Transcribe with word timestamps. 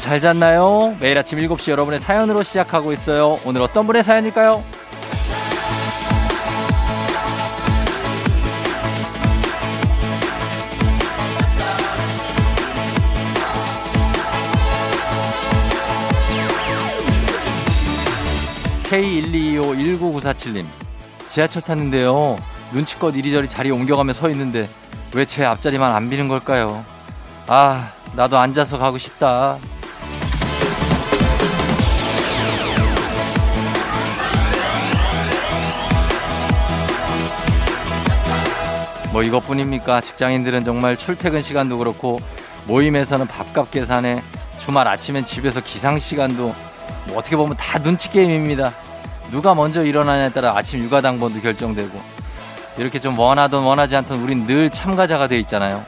잘 0.00 0.18
잤나요? 0.18 0.96
매일 0.98 1.18
아침 1.18 1.38
7시 1.38 1.70
여러분의 1.70 2.00
사연으로 2.00 2.42
시작하고 2.42 2.92
있어요. 2.92 3.38
오늘 3.44 3.60
어떤 3.60 3.86
분의 3.86 4.02
사연일까요? 4.02 4.62
K125-19947님. 19.20 20.64
지하철 21.28 21.62
탔는데요. 21.62 22.36
눈치껏 22.72 23.14
이리저리 23.14 23.48
자리 23.48 23.70
옮겨가며 23.70 24.12
서 24.12 24.28
있는데 24.30 24.68
왜 25.14 25.24
제 25.24 25.44
앞자리만 25.44 25.92
안 25.94 26.08
비는 26.10 26.28
걸까요? 26.28 26.84
아, 27.46 27.92
나도 28.14 28.38
앉아서 28.38 28.78
가고 28.78 28.98
싶다. 28.98 29.58
뭐 39.12 39.22
이것뿐입니까? 39.22 40.00
직장인들은 40.00 40.64
정말 40.64 40.96
출퇴근 40.96 41.42
시간도 41.42 41.78
그렇고 41.78 42.20
모임에서는 42.66 43.26
밥값 43.26 43.70
계산에 43.70 44.22
주말 44.58 44.86
아침엔 44.86 45.24
집에서 45.24 45.60
기상 45.60 45.98
시간도 45.98 46.54
뭐 47.08 47.18
어떻게 47.18 47.36
보면 47.36 47.56
다 47.56 47.78
눈치 47.80 48.10
게임입니다. 48.10 48.72
누가 49.30 49.54
먼저 49.54 49.82
일어나냐에 49.82 50.30
따라 50.30 50.56
아침 50.56 50.80
육아 50.80 51.00
당번도 51.00 51.40
결정되고 51.40 52.00
이렇게 52.76 52.98
좀 52.98 53.18
원하든 53.18 53.60
원하지 53.60 53.96
않든 53.96 54.22
우린 54.22 54.46
늘 54.46 54.70
참가자가 54.70 55.26
돼 55.26 55.38
있잖아요. 55.40 55.84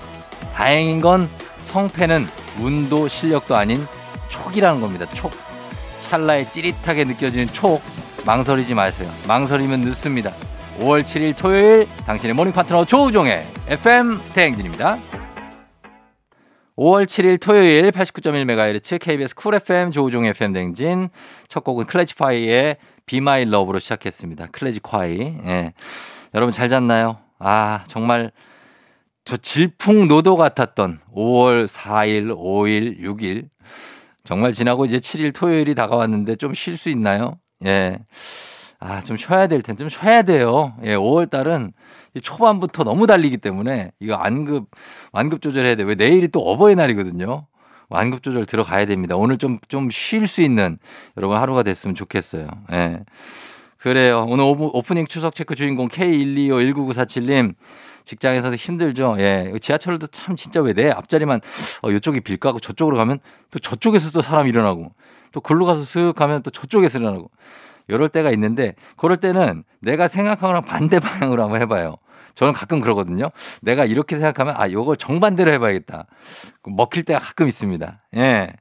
다행인 0.54 1.00
건 1.00 1.28
성패는 1.60 2.28
운도 2.58 3.08
실력도 3.08 3.56
아닌 3.56 3.86
촉이라는 4.28 4.80
겁니다. 4.80 5.06
촉. 5.14 5.32
찰나에 6.00 6.48
찌릿하게 6.50 7.04
느껴지는 7.04 7.46
촉. 7.52 7.80
망설이지 8.26 8.74
마세요. 8.74 9.08
망설이면 9.26 9.80
늦습니다. 9.80 10.32
5월 10.80 11.02
7일 11.02 11.36
토요일 11.36 11.86
당신의 12.06 12.34
모닝 12.34 12.52
파트너 12.52 12.84
조우종의 12.84 13.46
FM 13.68 14.18
대행진입니다. 14.34 14.98
5월 16.76 17.04
7일 17.04 17.40
토요일 17.40 17.90
89.1MHz 17.90 18.98
KBS 19.00 19.34
쿨 19.34 19.54
FM 19.54 19.90
조우종의 19.92 20.30
FM 20.30 20.52
대행진 20.52 21.10
첫 21.48 21.62
곡은 21.64 21.84
클래지콰이의 21.86 22.76
Be 23.06 23.18
My 23.18 23.42
Love로 23.42 23.78
시작했습니다. 23.78 24.46
클래지콰이. 24.52 25.20
예. 25.44 25.74
여러분 26.34 26.52
잘 26.52 26.68
잤나요? 26.68 27.18
아 27.38 27.84
정말 27.86 28.32
저 29.24 29.36
질풍노도 29.36 30.36
같았던 30.36 31.00
5월 31.14 31.68
4일, 31.68 32.34
5일, 32.34 33.00
6일 33.00 33.48
정말 34.24 34.52
지나고 34.52 34.86
이제 34.86 34.98
7일 34.98 35.34
토요일이 35.34 35.74
다가왔는데 35.74 36.36
좀 36.36 36.54
쉴 36.54 36.76
수 36.76 36.88
있나요? 36.88 37.38
예. 37.66 37.98
아, 38.84 39.00
좀 39.00 39.16
쉬어야 39.16 39.46
될 39.46 39.62
텐데, 39.62 39.78
좀 39.78 39.88
쉬어야 39.88 40.22
돼요. 40.22 40.74
예, 40.84 40.96
5월 40.96 41.30
달은 41.30 41.72
초반부터 42.20 42.82
너무 42.82 43.06
달리기 43.06 43.36
때문에 43.38 43.92
이거 44.00 44.16
완급, 44.16 44.66
완급 45.12 45.40
조절해야 45.40 45.76
돼. 45.76 45.84
왜 45.84 45.94
내일이 45.94 46.26
또 46.28 46.40
어버이날이거든요. 46.40 47.46
완급 47.88 48.22
조절 48.24 48.44
들어가야 48.44 48.86
됩니다. 48.86 49.14
오늘 49.16 49.38
좀, 49.38 49.58
좀 49.68 49.88
쉴 49.90 50.26
수 50.26 50.42
있는 50.42 50.78
여러분 51.16 51.36
하루가 51.36 51.62
됐으면 51.62 51.94
좋겠어요. 51.94 52.48
예. 52.72 53.00
그래요. 53.78 54.26
오늘 54.28 54.44
오프닝 54.44 55.06
추석 55.06 55.34
체크 55.34 55.54
주인공 55.54 55.88
K125-19947님. 55.88 57.54
직장에서도 58.04 58.56
힘들죠. 58.56 59.16
예. 59.18 59.52
지하철도 59.60 60.08
참 60.08 60.34
진짜 60.34 60.60
왜 60.60 60.72
내 60.74 60.90
앞자리만 60.90 61.40
어, 61.82 61.90
이쪽이 61.90 62.20
빌까 62.22 62.48
하고 62.48 62.58
저쪽으로 62.58 62.96
가면 62.96 63.20
또 63.52 63.58
저쪽에서 63.60 64.10
또 64.10 64.22
사람 64.22 64.48
일어나고 64.48 64.92
또 65.32 65.40
글로 65.40 65.66
가서 65.66 65.84
슥 65.84 66.12
가면 66.16 66.42
또 66.42 66.50
저쪽에서 66.50 66.98
일어나고 66.98 67.30
이럴 67.88 68.08
때가 68.08 68.30
있는데 68.32 68.74
그럴 68.96 69.16
때는 69.16 69.64
내가 69.80 70.08
생각한 70.08 70.48
거랑 70.48 70.64
반대 70.64 70.98
방향으로 71.00 71.42
한번 71.42 71.60
해봐요. 71.60 71.96
저는 72.34 72.54
가끔 72.54 72.80
그러거든요. 72.80 73.28
내가 73.60 73.84
이렇게 73.84 74.16
생각하면 74.16 74.54
아, 74.56 74.70
요걸 74.70 74.96
정반대로 74.96 75.52
해봐야겠다. 75.52 76.06
먹힐 76.64 77.02
때가 77.04 77.18
가끔 77.18 77.46
있습니다. 77.48 78.00
예. 78.16 78.52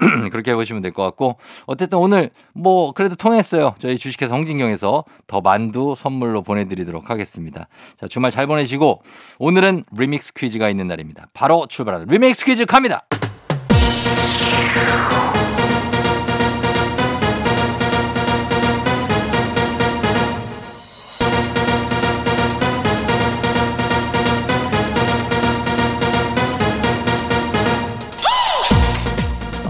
그렇게 0.32 0.52
해보시면 0.52 0.80
될 0.80 0.92
것 0.92 1.02
같고 1.04 1.36
어쨌든 1.66 1.98
오늘 1.98 2.30
뭐 2.54 2.92
그래도 2.92 3.14
통했어요. 3.16 3.74
저희 3.78 3.98
주식회사 3.98 4.34
홍진경에서 4.34 5.04
더 5.26 5.40
만두 5.42 5.94
선물로 5.94 6.42
보내드리도록 6.42 7.10
하겠습니다. 7.10 7.68
자 7.98 8.08
주말 8.08 8.30
잘 8.30 8.46
보내시고 8.46 9.02
오늘은 9.38 9.84
리믹스 9.96 10.32
퀴즈가 10.32 10.70
있는 10.70 10.86
날입니다. 10.88 11.26
바로 11.34 11.66
출발하는 11.68 12.06
리믹스 12.08 12.46
퀴즈 12.46 12.64
갑니다. 12.64 13.04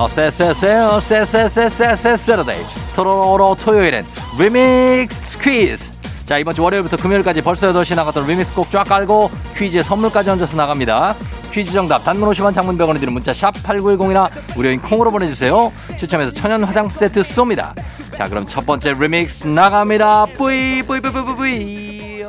어, 0.01 0.09
세세세, 0.09 0.79
세세세세세, 0.99 2.17
Saturday. 2.17 2.65
토로로 2.97 3.55
토요일엔 3.61 4.07
리믹스 4.39 5.39
퀴즈. 5.39 5.93
자, 6.25 6.39
이번 6.39 6.55
주 6.55 6.63
월요일부터 6.63 6.97
금요일까지 6.97 7.43
벌써 7.43 7.71
8시 7.71 7.97
나갔던 7.97 8.27
리믹스 8.27 8.55
곡 8.55 8.67
쫙 8.67 8.89
깔고 8.89 9.31
퀴즈에 9.55 9.83
선물까지 9.83 10.31
얹어서 10.31 10.57
나갑니다. 10.57 11.15
퀴즈 11.53 11.73
정답, 11.73 12.03
단문 12.03 12.31
50원 12.31 12.55
장문 12.55 12.79
100원에 12.79 12.99
드는 12.99 13.13
문자 13.13 13.35
샵 13.35 13.53
8910이나 13.57 14.31
무료인 14.57 14.81
콩으로 14.81 15.11
보내주세요. 15.11 15.71
추첨해서 15.99 16.33
천연 16.33 16.65
화장품 16.65 16.97
세트 16.99 17.21
쏩니다. 17.21 17.75
자, 18.17 18.27
그럼 18.27 18.47
첫 18.47 18.65
번째 18.65 18.95
리믹스 18.99 19.49
나갑니다. 19.49 20.25
뿌이, 20.35 20.83
뿌이, 20.83 21.01
뿌이, 21.01 21.13
뿌이, 21.13 21.37
뿌이. 21.37 22.25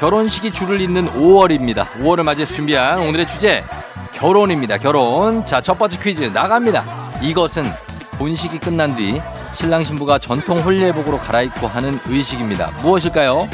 결혼식이 0.00 0.52
줄을 0.52 0.80
잇는 0.80 1.04
5월입니다. 1.08 1.86
5월을 2.00 2.22
맞이해서 2.22 2.54
준비한 2.54 3.00
오늘의 3.00 3.28
주제 3.28 3.62
결혼입니다. 4.22 4.78
결혼. 4.78 5.44
자, 5.44 5.60
첫 5.60 5.76
번째 5.76 5.98
퀴즈 5.98 6.22
나갑니다. 6.22 6.84
이것은 7.22 7.64
본식이 8.18 8.60
끝난 8.60 8.94
뒤 8.94 9.20
신랑 9.52 9.82
신부가 9.82 10.20
전통 10.20 10.60
홀례복으로 10.60 11.18
갈아입고 11.18 11.66
하는 11.66 11.98
의식입니다. 12.06 12.70
무엇일까요? 12.82 13.48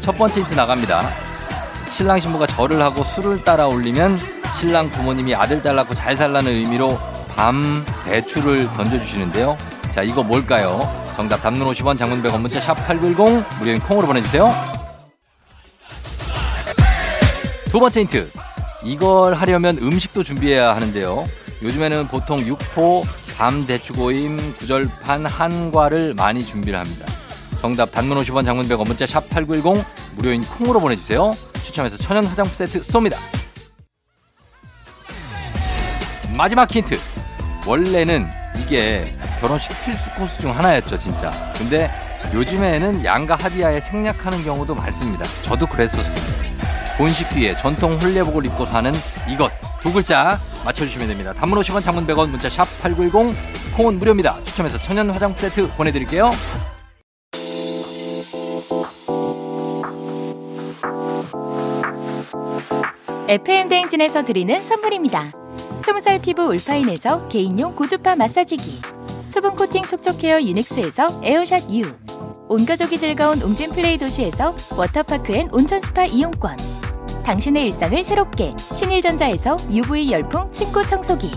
첫 0.00 0.16
번째 0.16 0.40
힌트 0.40 0.54
나갑니다. 0.54 1.06
신랑 1.90 2.20
신부가 2.20 2.46
절을 2.46 2.80
하고 2.80 3.04
술을 3.04 3.44
따라 3.44 3.66
올리면 3.66 4.16
신랑 4.58 4.88
부모님이 4.88 5.34
아들 5.34 5.62
딸 5.62 5.76
낳고 5.76 5.92
잘 5.92 6.16
살라는 6.16 6.50
의미로 6.50 6.98
밤 7.36 7.84
배추를 8.06 8.66
던져주시는데요. 8.78 9.58
자, 9.90 10.02
이거 10.02 10.22
뭘까요? 10.22 10.80
정답 11.16 11.42
담는 11.42 11.66
50원 11.66 11.98
장문 11.98 12.22
100원 12.22 12.40
문자 12.40 12.58
샵 12.60 12.74
8910 12.86 13.44
무료인 13.58 13.78
콩으로 13.78 14.06
보내주세요. 14.06 14.50
두 17.70 17.78
번째 17.78 18.00
힌트. 18.00 18.53
이걸 18.84 19.34
하려면 19.34 19.78
음식도 19.78 20.22
준비해야 20.22 20.74
하는데요. 20.76 21.26
요즘에는 21.62 22.08
보통 22.08 22.40
육포, 22.40 23.04
밤 23.36 23.66
대추고임, 23.66 24.54
구절판, 24.56 25.26
한과를 25.26 26.14
많이 26.14 26.44
준비를 26.44 26.78
합니다. 26.78 27.06
정답 27.60 27.90
단문 27.92 28.18
50원 28.18 28.44
장문 28.44 28.68
100원 28.68 28.86
문자 28.86 29.06
샵 29.06 29.28
8910 29.30 29.84
무료인 30.16 30.42
콩으로 30.42 30.80
보내주세요. 30.80 31.32
추첨해서 31.62 31.96
천연 31.96 32.26
화장품 32.26 32.54
세트 32.54 32.80
쏩니다. 32.82 33.16
마지막 36.36 36.70
힌트. 36.70 36.98
원래는 37.66 38.26
이게 38.58 39.06
결혼식 39.40 39.70
필수 39.84 40.10
코스 40.14 40.38
중 40.38 40.54
하나였죠, 40.54 40.98
진짜. 40.98 41.30
근데 41.56 41.90
요즘에는 42.34 43.04
양가 43.04 43.36
합의하에 43.36 43.80
생략하는 43.80 44.44
경우도 44.44 44.74
많습니다. 44.74 45.24
저도 45.42 45.66
그랬었습니다. 45.66 46.63
본식 46.96 47.28
뒤에 47.30 47.54
전통 47.54 47.94
홀례복을 47.96 48.46
입고 48.46 48.64
사는 48.64 48.92
이것 49.28 49.50
두 49.80 49.92
글자 49.92 50.38
맞춰주시면 50.64 51.08
됩니다. 51.08 51.32
단문 51.32 51.58
50원 51.58 51.82
장문 51.82 52.06
100원 52.06 52.30
문자 52.30 52.48
샵 52.48 52.66
8910 52.80 53.34
콩은 53.76 53.98
무료입니다. 53.98 54.38
추첨해서 54.44 54.78
천연 54.78 55.10
화장품 55.10 55.38
세트 55.38 55.68
보내드릴게요. 55.72 56.30
FM 63.28 63.68
대행진에서 63.68 64.24
드리는 64.24 64.62
선물입니다. 64.62 65.32
20살 65.78 66.22
피부 66.22 66.44
울파인에서 66.44 67.28
개인용 67.28 67.74
고주파 67.74 68.16
마사지기 68.16 68.80
수분 69.28 69.56
코팅 69.56 69.82
촉촉 69.82 70.22
헤어 70.22 70.40
유닉스에서 70.40 71.20
에어샷 71.22 71.70
U 71.70 71.82
온 72.48 72.66
가족이 72.66 72.98
즐거운 72.98 73.40
웅진 73.40 73.70
플레이 73.70 73.98
도시에서 73.98 74.54
워터파크 74.76 75.32
and 75.32 75.48
온천 75.50 75.80
스파 75.80 76.04
이용권 76.04 76.56
당신의 77.24 77.66
일상을 77.66 78.02
새롭게 78.04 78.54
신일전자에서 78.76 79.56
UV 79.70 80.12
열풍 80.12 80.52
침구 80.52 80.84
청소기 80.86 81.32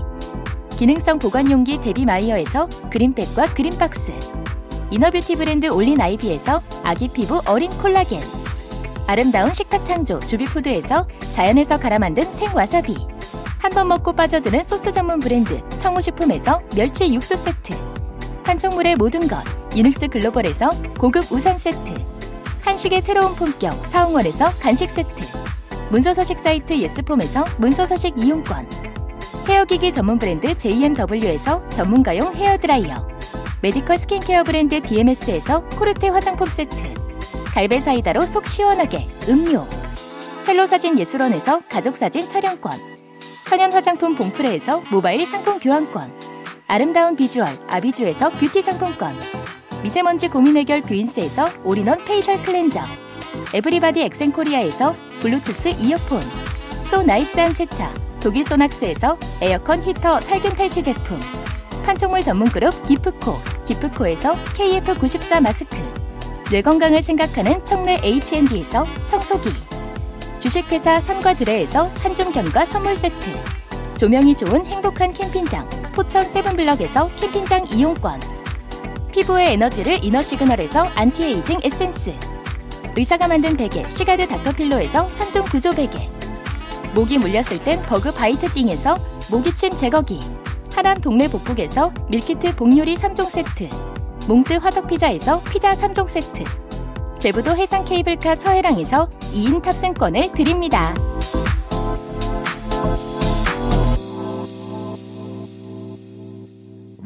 기능성 0.77 1.17
보관용기 1.19 1.81
데비마이어에서 1.81 2.67
그린백과 2.91 3.47
그린박스 3.53 4.11
inner 4.91 5.11
beauty 5.11 5.35
브랜드 5.37 5.67
올린 5.67 5.99
아이비에서 5.99 6.61
아기 6.83 7.07
피부 7.07 7.41
어린 7.45 7.71
콜라겐 7.77 8.21
아름다운 9.07 9.53
식탁 9.53 9.85
창조 9.85 10.19
주비푸드에서 10.19 11.07
자연에서 11.31 11.79
갈아 11.79 11.97
만든 11.99 12.23
생와사비 12.31 12.95
한 13.59 13.71
번 13.73 13.89
먹고 13.89 14.13
빠져드는 14.13 14.63
소스 14.63 14.91
전문 14.91 15.19
브랜드 15.19 15.61
청호식품에서 15.77 16.61
멸치 16.75 17.13
육수 17.13 17.35
세트 17.35 17.73
한총물의 18.45 18.95
모든 18.95 19.27
것 19.27 19.37
유닉스 19.75 20.07
글로벌에서 20.07 20.69
고급 20.97 21.29
우산 21.31 21.57
세트 21.57 21.93
한식의 22.61 23.01
새로운 23.01 23.35
품격 23.35 23.73
사홍원에서 23.85 24.51
간식 24.59 24.89
세트 24.89 25.46
문서서식 25.89 26.39
사이트 26.39 26.73
예스폼에서 26.73 27.45
문서서식 27.59 28.13
이용권. 28.17 28.67
헤어기기 29.47 29.93
전문 29.93 30.19
브랜드 30.19 30.55
JMW에서 30.57 31.67
전문가용 31.69 32.35
헤어드라이어. 32.35 33.07
medical 33.61 33.97
skincare 33.97 34.43
브랜드 34.43 34.81
DMS에서 34.81 35.63
코르테 35.69 36.09
화장품 36.09 36.47
세트. 36.47 36.75
갈배 37.45 37.79
사이다로 37.79 38.25
속 38.25 38.47
시원하게 38.47 39.07
음료. 39.29 39.65
첼로 40.43 40.65
사진 40.65 40.99
예술원에서 40.99 41.61
가족 41.69 41.95
사진 41.95 42.27
촬영권. 42.27 42.97
천연 43.45 43.71
화장품 43.71 44.15
봉프레에서 44.15 44.83
모바일 44.91 45.25
상품 45.25 45.57
교환권. 45.59 46.11
아름다운 46.67 47.15
비주얼 47.15 47.47
아비주에서 47.69 48.31
뷰티 48.31 48.61
상품권. 48.61 49.15
미세먼지 49.83 50.27
고민 50.27 50.57
해결 50.57 50.81
뷰인스에서 50.81 51.47
all-in-one 51.63 52.03
facial 52.03 52.43
cleanser. 52.43 52.81
everybody 53.53 54.01
엑센코리아에서 54.01 54.93
블루투스 55.19 55.69
이어폰 55.79 56.21
so 56.83 57.01
nice한 57.01 57.53
세차 57.53 57.91
독일 58.21 58.43
소낙스에서 58.43 59.17
에어컨 59.41 59.81
히터 59.81 60.21
살균 60.21 60.55
탈취 60.55 60.83
제품 60.83 61.19
판촉물 61.85 62.21
전문 62.21 62.47
그룹 62.49 62.71
기프코 62.87 63.33
기프코에서 63.65 64.35
KF94 64.53 65.41
마스크 65.41 65.75
뇌 66.51 66.61
건강을 66.61 67.01
생각하는 67.01 67.63
청내 67.65 68.01
H&D에서 68.03 68.85
청소기 69.05 69.49
주식회사 70.39 71.01
삼과드레에서 71.01 71.83
한줌견과 71.83 72.65
선물 72.65 72.95
세트 72.95 73.31
조명이 73.97 74.35
좋은 74.35 74.65
행복한 74.65 75.13
캠핑장 75.13 75.67
포천 75.95 76.23
세븐블럭에서 76.23 77.09
캠핑장 77.15 77.67
이용권 77.71 78.21
피부의 79.11 79.53
에너지를 79.53 80.03
이너 80.03 80.21
시그널에서 80.21 80.83
안티에이징 80.95 81.61
에센스 81.63 82.13
의사가 82.97 83.27
만든 83.27 83.55
베개 83.55 83.91
시가드 83.91 84.27
닥터필로에서 84.27 85.07
3종 85.09 85.51
구조 85.51 85.69
베개 85.69 86.09
모기 86.95 87.19
물렸을 87.19 87.63
땐 87.63 87.79
버그 87.83 88.11
바이트 88.11 88.47
띵에서 88.53 88.97
모기침 89.29 89.69
제거기 89.69 90.19
하남 90.73 90.99
동네 90.99 91.27
복국에서 91.27 91.93
밀키트 92.09 92.55
복요리 92.55 92.95
3종 92.95 93.29
세트 93.29 93.69
몽뜨 94.27 94.53
화덕피자에서 94.53 95.43
피자 95.43 95.73
3종 95.73 96.09
세트 96.09 96.43
제부도 97.19 97.55
해상 97.55 97.85
케이블카 97.85 98.33
서해랑에서 98.33 99.11
2인 99.31 99.61
탑승권을 99.61 100.31
드립니다. 100.31 100.95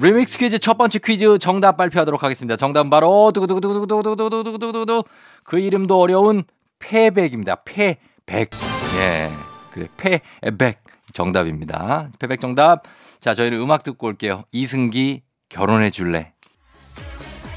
리믹스 0.02 0.40
퀴즈 0.40 0.58
첫 0.58 0.78
번째 0.78 1.00
퀴즈 1.00 1.38
정답 1.38 1.78
발표하도록 1.78 2.24
하겠습니다. 2.24 2.56
정답은 2.58 2.90
바로 2.90 3.32
두구두구두구두구두구두구두구두구 3.34 5.04
그 5.44 5.60
이름도 5.60 6.00
어려운 6.00 6.44
폐백입니다. 6.80 7.64
폐백. 7.66 8.52
예. 8.98 9.32
그래. 9.72 9.88
폐백 9.98 10.82
정답입니다. 11.14 12.10
폐백 12.20 12.40
정답. 12.40 12.84
자, 13.20 13.34
저희는 13.36 13.60
음악 13.60 13.84
듣고 13.84 14.08
올게요. 14.08 14.44
이승기 14.52 15.22
결혼해 15.50 15.90
줄래. 15.92 16.34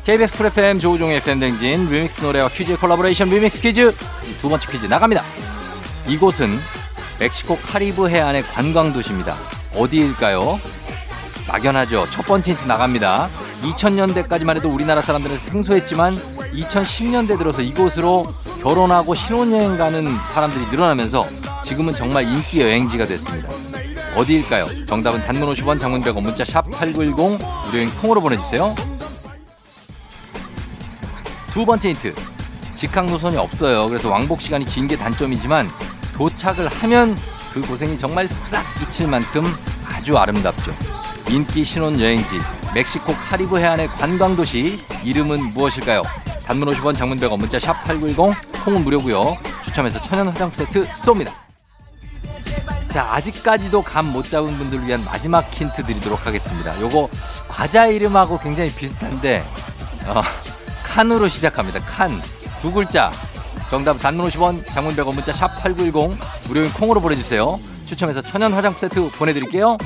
KBS 0.04 0.36
쿨 0.36 0.46
FM 0.46 0.78
조우종의 0.80 1.16
FM 1.18 1.40
대행진 1.40 1.88
리믹스 1.88 2.22
노래와 2.22 2.48
퀴즈의 2.50 2.76
콜라보레이션 2.76 3.30
리믹스 3.30 3.60
퀴즈 3.60 3.90
두 4.38 4.50
번째 4.50 4.70
퀴즈 4.70 4.86
나갑니다. 4.86 5.22
이곳은 6.06 6.50
멕시코 7.18 7.56
카리브 7.56 8.08
해안의 8.08 8.42
관광 8.42 8.92
도시입니다. 8.92 9.34
어디일까요? 9.76 10.60
막연하죠. 11.48 12.06
첫 12.10 12.26
번째 12.26 12.50
힌트 12.52 12.66
나갑니다. 12.66 13.28
2000년대까지만 13.62 14.56
해도 14.56 14.68
우리나라 14.68 15.00
사람들은 15.00 15.38
생소했지만 15.38 16.14
2010년대 16.54 17.38
들어서 17.38 17.62
이곳으로 17.62 18.26
결혼하고 18.62 19.14
신혼여행 19.14 19.76
가는 19.76 20.16
사람들이 20.32 20.66
늘어나면서 20.70 21.26
지금은 21.64 21.94
정말 21.94 22.24
인기 22.24 22.60
여행지가 22.60 23.04
됐습니다. 23.06 23.50
어디일까요? 24.16 24.86
정답은 24.86 25.22
단문 25.24 25.52
50원 25.54 25.80
장문 25.80 26.02
100원 26.02 26.22
문자 26.22 26.44
샵 26.44 26.70
8910 26.70 27.38
무료인 27.66 27.90
콩으로 28.00 28.20
보내주세요. 28.20 28.74
두 31.52 31.64
번째 31.64 31.88
힌트. 31.90 32.14
직항 32.74 33.06
노선이 33.06 33.36
없어요. 33.36 33.88
그래서 33.88 34.10
왕복 34.10 34.40
시간이 34.40 34.64
긴 34.64 34.86
게 34.88 34.96
단점이지만 34.96 35.68
도착을 36.14 36.68
하면 36.68 37.16
그 37.52 37.60
고생이 37.62 37.98
정말 37.98 38.28
싹 38.28 38.64
잊힐 38.82 39.06
만큼 39.08 39.42
아주 39.86 40.16
아름답죠. 40.16 40.72
인기 41.30 41.64
신혼여행지 41.64 42.38
멕시코 42.74 43.12
카리브 43.14 43.58
해안의 43.58 43.88
관광도시 43.88 44.80
이름은 45.04 45.50
무엇일까요? 45.50 46.02
단문 46.46 46.68
50원 46.74 46.96
장문 46.96 47.18
100원 47.18 47.38
문자 47.38 47.58
샵 47.58 47.84
8910 47.84 48.64
콩은 48.64 48.82
무료고요. 48.84 49.36
추첨해서 49.64 50.00
천연 50.02 50.28
화장품 50.28 50.64
세트 50.64 50.88
쏩니다. 50.92 51.30
자 52.90 53.04
아직까지도 53.12 53.82
감 53.82 54.06
못 54.12 54.28
잡은 54.30 54.56
분들을 54.56 54.86
위한 54.86 55.04
마지막 55.04 55.40
힌트 55.52 55.84
드리도록 55.84 56.26
하겠습니다. 56.26 56.78
요거 56.80 57.08
과자 57.48 57.86
이름하고 57.86 58.38
굉장히 58.38 58.72
비슷한데 58.72 59.44
어, 60.06 60.22
칸으로 60.84 61.28
시작합니다. 61.28 61.80
칸 61.80 62.20
두 62.60 62.72
글자 62.72 63.10
정답 63.68 63.98
단문 64.00 64.28
50원 64.28 64.66
장문 64.66 64.94
100원 64.96 65.14
문자 65.14 65.32
샵 65.32 65.54
8910 65.56 66.18
무료인 66.48 66.72
콩으로 66.72 67.00
보내주세요. 67.00 67.58
추첨해서 67.86 68.22
천연 68.22 68.52
화장품 68.52 68.80
세트 68.80 69.10
보내드릴게요. 69.18 69.76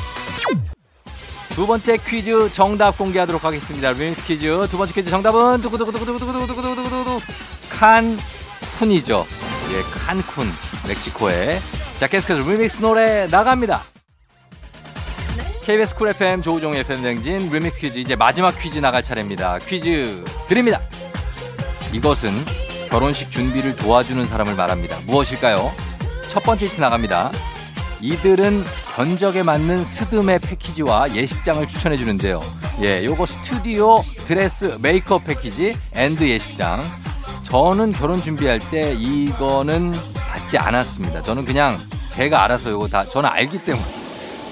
두 1.58 1.66
번째 1.66 1.96
퀴즈 1.96 2.52
정답 2.52 2.96
공개하도록 2.96 3.42
하겠습니다. 3.42 3.88
리믹스 3.88 4.24
퀴즈 4.26 4.68
두 4.70 4.78
번째 4.78 4.92
퀴즈 4.92 5.10
정답은 5.10 5.60
두구두구두구두구두구두구두구두구 5.60 7.20
칸쿤이죠. 7.68 9.24
예, 9.72 9.82
칸쿤 9.82 10.46
멕시코에 10.86 11.58
자 11.98 12.06
계속해서 12.06 12.48
리믹스 12.48 12.80
노래 12.80 13.26
나갑니다. 13.26 13.82
KBS 15.64 15.96
쿨 15.96 16.10
FM 16.10 16.42
조우종 16.42 16.76
FM 16.76 17.02
대행진 17.02 17.50
리믹스 17.50 17.80
퀴즈 17.80 17.98
이제 17.98 18.14
마지막 18.14 18.56
퀴즈 18.56 18.78
나갈 18.78 19.02
차례입니다. 19.02 19.58
퀴즈 19.58 20.24
드립니다. 20.46 20.80
이것은 21.92 22.30
결혼식 22.88 23.32
준비를 23.32 23.74
도와주는 23.74 24.24
사람을 24.26 24.54
말합니다. 24.54 24.96
무엇일까요? 25.06 25.72
첫 26.28 26.44
번째 26.44 26.66
힌트 26.66 26.80
나갑니다. 26.80 27.32
이들은 28.00 28.64
견적에 28.94 29.42
맞는 29.42 29.84
스드메 29.84 30.38
패키지와 30.38 31.14
예식장을 31.14 31.66
추천해 31.66 31.96
주는데요. 31.96 32.40
예, 32.80 33.04
요거 33.04 33.26
스튜디오 33.26 34.02
드레스 34.26 34.78
메이크업 34.80 35.24
패키지 35.24 35.76
and 35.94 36.22
예식장. 36.22 36.82
저는 37.44 37.92
결혼 37.92 38.20
준비할 38.20 38.60
때 38.70 38.92
이거는 38.92 39.92
받지 40.14 40.58
않았습니다. 40.58 41.22
저는 41.22 41.44
그냥 41.44 41.78
제가 42.14 42.44
알아서 42.44 42.70
요거 42.70 42.88
다 42.88 43.04
저는 43.04 43.28
알기 43.28 43.64
때문에 43.64 43.86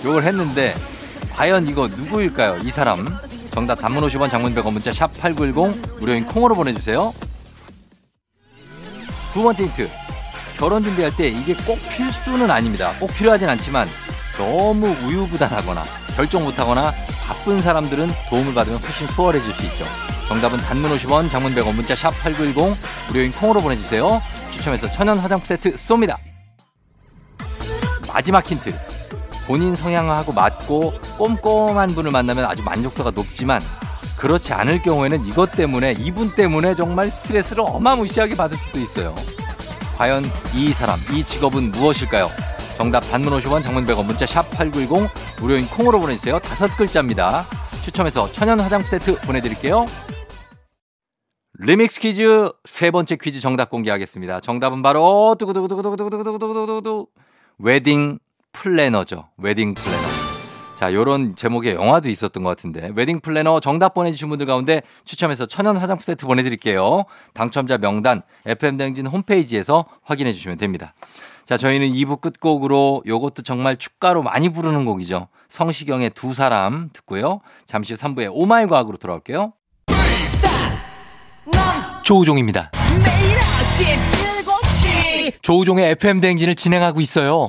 요걸 0.05 0.25
했는데 0.25 0.75
과연 1.33 1.67
이거 1.69 1.87
누구일까요? 1.89 2.59
이 2.63 2.71
사람. 2.71 3.07
정답 3.51 3.77
단문 3.77 4.03
50원 4.07 4.31
장문 4.31 4.55
100원 4.55 4.73
문자 4.73 4.93
샵 4.93 5.13
8910 5.19 6.01
무료인 6.01 6.27
콩으로 6.27 6.55
보내주세요. 6.55 7.15
두 9.33 9.43
번째 9.43 9.65
힌트. 9.65 10.06
결혼 10.59 10.83
준비할 10.83 11.15
때 11.15 11.29
이게 11.29 11.55
꼭 11.67 11.79
필수는 11.91 12.51
아닙니다. 12.51 12.93
꼭 12.99 13.13
필요하진 13.15 13.49
않지만 13.49 13.89
너무 14.37 14.89
우유부단하거나 15.05 15.83
결정 16.15 16.45
못하거나 16.45 16.93
바쁜 17.27 17.61
사람들은 17.61 18.09
도움을 18.31 18.55
받으면 18.55 18.79
훨씬 18.79 19.07
수월해질 19.07 19.53
수 19.53 19.63
있죠. 19.65 19.85
정답은 20.29 20.59
단문 20.59 20.91
50원, 20.97 21.31
장문 21.31 21.55
100원, 21.55 21.75
문자 21.75 21.95
샵 21.95 22.11
8910, 22.21 22.77
무료인 23.09 23.33
콩으로 23.33 23.61
보내주세요. 23.61 24.21
추첨해서 24.51 24.91
천연 24.91 25.19
화장품 25.19 25.47
세트 25.47 25.75
쏩니다. 25.75 26.17
마지막 28.09 28.49
힌트. 28.51 28.75
본인 29.47 29.77
성향하고 29.77 30.33
맞고 30.33 30.95
꼼꼼한 31.19 31.91
분을 31.91 32.11
만나면 32.11 32.45
아주 32.47 32.63
만족도가 32.65 33.13
높지만 33.13 33.63
그렇지 34.17 34.53
않을 34.53 34.83
경우에는 34.83 35.27
이것 35.27 35.53
때문에 35.53 35.93
이분 35.99 36.35
때문에 36.35 36.75
정말 36.75 37.11
스트레스를 37.11 37.63
어마무시하게 37.65 38.37
받을 38.37 38.57
수도 38.57 38.81
있어요. 38.81 39.15
과연 39.97 40.25
이 40.55 40.73
사람, 40.73 40.99
이 41.13 41.25
직업은 41.25 41.73
무엇일까요? 41.73 42.31
정답 42.77 43.01
단문 43.01 43.33
50원, 43.39 43.63
장문 43.63 43.87
100원, 43.87 44.05
문자 44.05 44.27
샵 44.27 44.51
8910, 44.51 45.09
무료인 45.41 45.67
콩으로 45.69 45.99
보내주세요. 45.99 46.39
다섯 46.39 46.69
글자입니다. 46.77 47.47
추첨해서 47.83 48.31
천연 48.33 48.61
화장품 48.61 48.91
세트 48.91 49.21
보내드릴게요. 49.23 49.87
리믹스 51.59 52.01
퀴즈 52.01 52.51
세 52.67 52.91
번째 52.91 53.17
퀴즈 53.17 53.41
정답 53.41 53.71
공개하겠습니다. 53.71 54.41
정답은 54.41 54.83
바로 54.83 55.37
두구두구두구두구두구두구두구두구 55.39 57.09
웨딩 57.59 58.19
플래너죠. 58.53 59.31
웨딩 59.39 59.73
플래너. 59.73 60.16
자, 60.77 60.93
요런 60.93 61.37
제목의 61.37 61.75
영화도 61.75 62.11
있었던 62.11 62.43
것 62.43 62.51
같은데 62.51 62.91
웨딩 62.95 63.21
플래너 63.21 63.61
정답 63.61 63.95
보내주신 63.95 64.29
분들 64.29 64.47
가운데 64.47 64.83
추첨해서 65.07 65.47
천연 65.47 65.79
화장품 65.79 66.05
세트 66.05 66.27
보내드릴게요. 66.27 67.05
당첨자 67.33 67.79
명단 67.79 68.23
FM 68.45 68.77
대행진 68.77 69.07
홈페이지에서 69.07 69.87
확인해 70.05 70.35
주시면 70.35 70.59
됩니다. 70.59 70.93
자, 71.47 71.57
저희는 71.57 71.89
2부 71.93 72.21
끝곡으로 72.21 73.05
요것도 73.07 73.43
정말 73.43 73.77
축가로 73.77 74.23
많이 74.23 74.51
부르는 74.51 74.85
곡이죠. 74.85 75.29
성시경의 75.49 76.11
두 76.11 76.35
사람 76.35 76.91
듣고요. 76.93 77.41
잠시 77.65 77.95
후 77.95 77.99
3부에 77.99 78.29
오마이 78.31 78.67
과학으로 78.67 78.99
돌아올게요. 78.99 79.55
조우종입니다. 82.03 82.71
매일 82.99 83.39
아침 83.39 83.87
7시 84.45 85.43
조우종의 85.43 85.93
FM 85.93 86.21
대행진을 86.21 86.55
진행하고 86.55 87.01
있어요. 87.01 87.49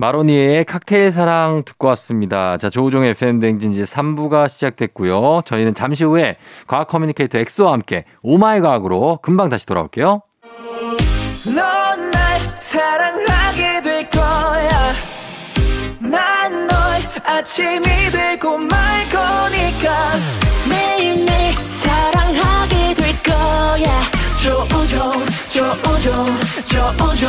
마로니에의 0.00 0.64
칵테일 0.64 1.10
사랑 1.10 1.62
듣고 1.66 1.88
왔습니다. 1.88 2.56
자, 2.56 2.70
조우종의 2.70 3.10
FM 3.10 3.38
대행진 3.38 3.70
이제 3.70 3.82
3부가 3.82 4.48
시작됐고요. 4.48 5.42
저희는 5.44 5.74
잠시 5.74 6.04
후에 6.04 6.36
과학 6.66 6.88
communicator 6.88 7.38
엑소와 7.38 7.72
함께 7.72 8.06
오마이 8.22 8.62
과학으로 8.62 9.18
금방 9.20 9.50
다시 9.50 9.66
돌아올게요. 9.66 10.22
조우종 24.42 25.12
조우종 25.48 26.10
조우종 26.64 27.28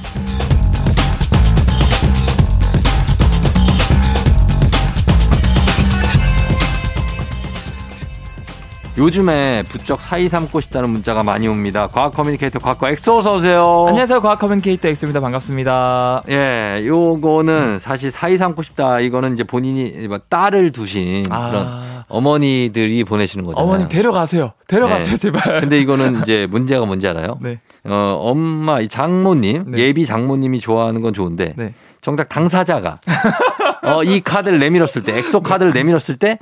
요즘에 9.01 9.63
부쩍 9.63 9.99
사위 9.99 10.27
삼고 10.27 10.59
싶다는 10.59 10.91
문자가 10.91 11.23
많이 11.23 11.47
옵니다. 11.47 11.87
과학 11.87 12.13
communicator 12.13 12.59
과학과 12.59 12.91
엑소 12.91 13.17
어서 13.17 13.33
오세요. 13.33 13.85
안녕하세요. 13.87 14.21
과학 14.21 14.37
communicator 14.37 14.89
엑소입니다. 14.89 15.19
반갑습니다. 15.21 16.21
예, 16.29 16.83
요거는 16.85 17.79
사실 17.79 18.11
사위 18.11 18.37
삼고 18.37 18.61
싶다. 18.61 18.99
이거는 18.99 19.33
이제 19.33 19.43
본인이 19.43 20.07
뭐 20.07 20.19
딸을 20.19 20.71
두신 20.71 21.23
그런 21.23 21.33
아, 21.33 22.05
어머니들이 22.09 23.03
보내시는 23.03 23.43
거잖아요. 23.43 23.67
어머님 23.67 23.89
데려가세요. 23.89 24.51
데려가세요, 24.67 25.09
네. 25.09 25.17
제발. 25.17 25.61
근데 25.61 25.79
이거는 25.79 26.19
이제 26.21 26.45
문제가 26.51 26.85
뭔지 26.85 27.07
알아요? 27.07 27.39
네. 27.41 27.59
어, 27.83 28.19
엄마, 28.21 28.81
이 28.81 28.87
장모님, 28.87 29.71
네. 29.71 29.79
예비 29.79 30.05
장모님이 30.05 30.59
좋아하는 30.59 31.01
건 31.01 31.13
좋은데, 31.13 31.55
네. 31.57 31.73
정작 32.01 32.29
당사자가, 32.29 32.99
어, 33.81 34.03
이 34.03 34.21
카드를 34.21 34.59
내밀었을 34.59 35.01
때, 35.01 35.17
엑소 35.17 35.41
카드를 35.41 35.73
내밀었을 35.73 36.17
때, 36.17 36.37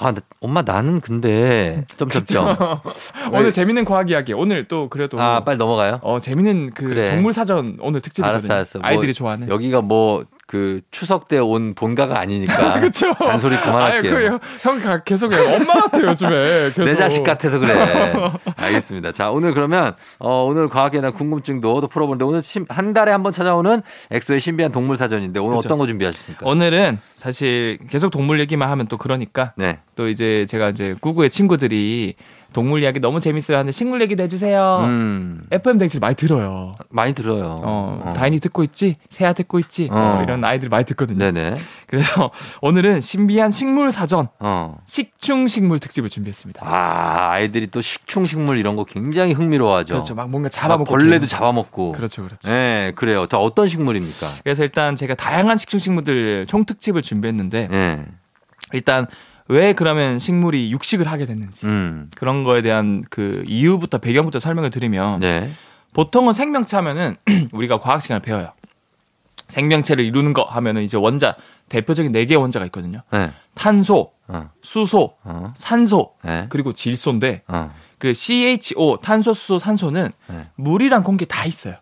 아, 0.00 0.12
나- 0.12 0.20
엄마 0.40 0.62
나는 0.62 1.00
근데, 1.00 1.84
점점점. 1.96 2.56
오늘 3.32 3.50
재밌는 3.50 3.84
과학 3.84 4.10
이야기. 4.10 4.32
오늘 4.32 4.68
또 4.68 4.88
그래도 4.88 5.20
아, 5.20 5.42
빨리 5.44 5.56
넘어가요. 5.58 5.98
어 6.02 6.20
재밌는 6.20 6.70
그 6.74 6.84
그래. 6.88 7.10
동물 7.10 7.32
사전 7.32 7.76
오늘 7.80 8.00
특집이거든요. 8.00 8.38
알았어, 8.38 8.54
알았어. 8.54 8.78
뭐 8.78 8.88
아이들이 8.88 9.12
좋아하는. 9.12 9.48
여기가 9.48 9.80
뭐, 9.80 10.24
그, 10.48 10.80
추석 10.90 11.28
때 11.28 11.38
온 11.38 11.74
본가가 11.74 12.18
아니니까. 12.18 12.72
그렇죠. 12.80 13.14
잔소리 13.22 13.56
그만할게요. 13.58 14.12
그 14.14 14.24
형, 14.62 14.80
형 14.80 15.02
계속. 15.04 15.30
엄마 15.32 15.74
같아요, 15.74 16.06
요즘에. 16.08 16.30
계속. 16.70 16.84
내 16.84 16.94
자식 16.96 17.22
같아서 17.22 17.58
그래. 17.58 17.74
알겠습니다. 18.56 19.12
자, 19.12 19.30
오늘 19.30 19.52
그러면, 19.52 19.94
어, 20.18 20.44
오늘 20.44 20.68
과학에 20.70 21.00
대한 21.00 21.12
궁금증도 21.12 21.80
또 21.82 21.86
풀어보는데, 21.86 22.24
오늘 22.24 22.42
심- 22.42 22.64
한 22.70 22.92
달에 22.94 23.12
한 23.12 23.22
번 23.22 23.30
찾아오는 23.32 23.82
엑소의 24.10 24.40
신비한 24.40 24.72
동물 24.72 24.96
사전인데, 24.96 25.38
오늘 25.38 25.50
그렇죠. 25.50 25.66
어떤 25.68 25.78
거 25.78 25.86
준비하십니까? 25.86 26.46
오늘은 26.48 26.98
사실 27.14 27.78
계속 27.90 28.10
동물 28.10 28.40
얘기만 28.40 28.70
하면 28.70 28.86
또 28.88 28.96
그러니까 28.96 29.52
네. 29.56 29.80
또 29.96 30.08
이제 30.08 30.46
제가 30.46 30.70
이제 30.70 30.94
구구의 31.00 31.28
친구들이 31.30 32.14
동물 32.52 32.82
이야기 32.82 32.98
너무 32.98 33.20
재밌어요 33.20 33.58
하는데 33.58 33.72
식물 33.72 34.00
얘기도 34.00 34.22
해주세요. 34.22 34.80
음, 34.84 35.46
FM 35.50 35.76
댕실 35.78 36.00
많이 36.00 36.14
들어요. 36.14 36.74
많이 36.88 37.12
들어요. 37.12 37.60
어, 37.62 38.02
어. 38.04 38.12
다인이 38.14 38.40
듣고 38.40 38.62
있지, 38.64 38.96
세아 39.10 39.34
듣고 39.34 39.58
있지, 39.58 39.88
어. 39.92 40.18
어, 40.18 40.22
이런 40.22 40.42
아이들 40.44 40.68
많이 40.70 40.84
듣거든요. 40.86 41.18
네네. 41.18 41.56
그래서 41.86 42.30
오늘은 42.62 43.00
신비한 43.02 43.50
식물 43.50 43.90
사전 43.92 44.28
어. 44.40 44.78
식충 44.86 45.46
식물 45.46 45.78
특집을 45.78 46.08
준비했습니다. 46.08 46.62
아, 46.66 47.30
아이들이 47.32 47.66
또 47.66 47.80
식충 47.82 48.24
식물 48.24 48.58
이런 48.58 48.76
거 48.76 48.84
굉장히 48.84 49.34
흥미로워하죠. 49.34 49.94
그렇죠. 49.94 50.14
막 50.14 50.30
뭔가 50.30 50.46
막 50.46 50.50
잡아먹고 50.52 50.90
벌레도 50.90 51.26
걔는- 51.26 51.28
잡아먹고. 51.28 51.92
그렇죠, 51.92 52.22
그렇죠. 52.24 52.48
네, 52.50 52.92
그래요. 52.96 53.26
자, 53.26 53.36
어떤 53.36 53.68
식물입니까? 53.68 54.26
그래서 54.42 54.62
일단 54.64 54.96
제가 54.96 55.14
다양한 55.14 55.56
식충 55.58 55.78
식물들 55.78 56.46
총 56.46 56.64
특집을 56.64 57.02
준비했는데 57.02 57.68
네. 57.70 58.04
일단 58.72 59.06
왜 59.48 59.72
그러면 59.72 60.18
식물이 60.18 60.70
육식을 60.72 61.06
하게 61.08 61.26
됐는지 61.26 61.66
음. 61.66 62.10
그런 62.16 62.44
거에 62.44 62.62
대한 62.62 63.02
그 63.10 63.42
이유부터 63.46 63.98
배경부터 63.98 64.38
설명을 64.38 64.70
드리면 64.70 65.20
네. 65.20 65.50
보통은 65.94 66.32
생명체 66.34 66.76
하면은 66.76 67.16
우리가 67.52 67.80
과학 67.80 68.02
시간을 68.02 68.20
배워요. 68.20 68.52
생명체를 69.48 70.04
이루는 70.04 70.34
거 70.34 70.42
하면은 70.42 70.82
이제 70.82 70.98
원자 70.98 71.34
대표적인 71.70 72.12
네 72.12 72.26
개의 72.26 72.38
원자가 72.38 72.66
있거든요. 72.66 73.02
네. 73.10 73.30
탄소, 73.54 74.12
어. 74.26 74.50
수소, 74.60 75.16
어. 75.24 75.52
산소, 75.56 76.12
네. 76.22 76.46
그리고 76.50 76.74
질소인데 76.74 77.42
어. 77.48 77.72
그 77.96 78.12
CHO 78.12 78.98
탄소, 78.98 79.32
수소, 79.32 79.58
산소는 79.58 80.10
네. 80.28 80.46
물이랑 80.56 81.02
공기 81.02 81.24
다 81.24 81.46
있어요. 81.46 81.76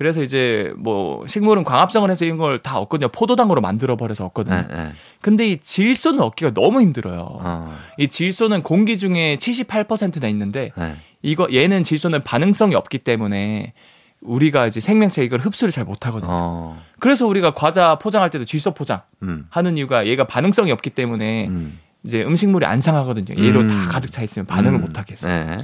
어. 0.00 0.02
그래서 0.02 0.22
이제 0.22 0.72
뭐 0.78 1.26
식물은 1.26 1.62
광합성을 1.62 2.10
해서 2.10 2.24
이런 2.24 2.38
걸 2.38 2.58
다 2.62 2.78
얻거든요. 2.78 3.08
포도당으로 3.08 3.60
만들어 3.60 3.96
버려서 3.96 4.24
얻거든요. 4.26 4.56
네. 4.56 4.66
네. 4.74 4.92
근데 5.20 5.46
이 5.48 5.58
질소는 5.58 6.20
얻기가 6.20 6.52
너무 6.54 6.80
힘들어요. 6.80 7.26
어. 7.40 7.76
이 7.98 8.08
질소는 8.08 8.62
공기 8.62 8.96
중에 8.96 9.36
78%나 9.36 10.28
있는데 10.28 10.72
네. 10.76 10.96
이거 11.22 11.46
얘는 11.52 11.82
질소는 11.82 12.22
반응성이 12.22 12.74
없기 12.74 12.98
때문에 12.98 13.74
우리가 14.22 14.66
이제 14.66 14.80
생명체 14.80 15.22
이걸 15.24 15.40
흡수를 15.40 15.70
잘 15.70 15.84
못하거든요. 15.84 16.30
어. 16.30 16.82
그래서 16.98 17.26
우리가 17.26 17.52
과자 17.52 17.96
포장할 17.98 18.30
때도 18.30 18.44
질소 18.46 18.72
포장 18.72 19.02
음. 19.22 19.46
하는 19.50 19.76
이유가 19.76 20.06
얘가 20.06 20.24
반응성이 20.26 20.72
없기 20.72 20.90
때문에 20.90 21.48
음. 21.48 21.78
이제 22.04 22.22
음식물이 22.22 22.64
안 22.66 22.80
상하거든요. 22.80 23.42
얘로 23.42 23.60
음. 23.60 23.66
다 23.68 23.74
가득 23.90 24.10
차 24.10 24.22
있으면 24.22 24.46
반응을 24.46 24.78
음. 24.78 24.80
못 24.82 24.98
하게 24.98 25.12
해서. 25.12 25.28
네. 25.28 25.56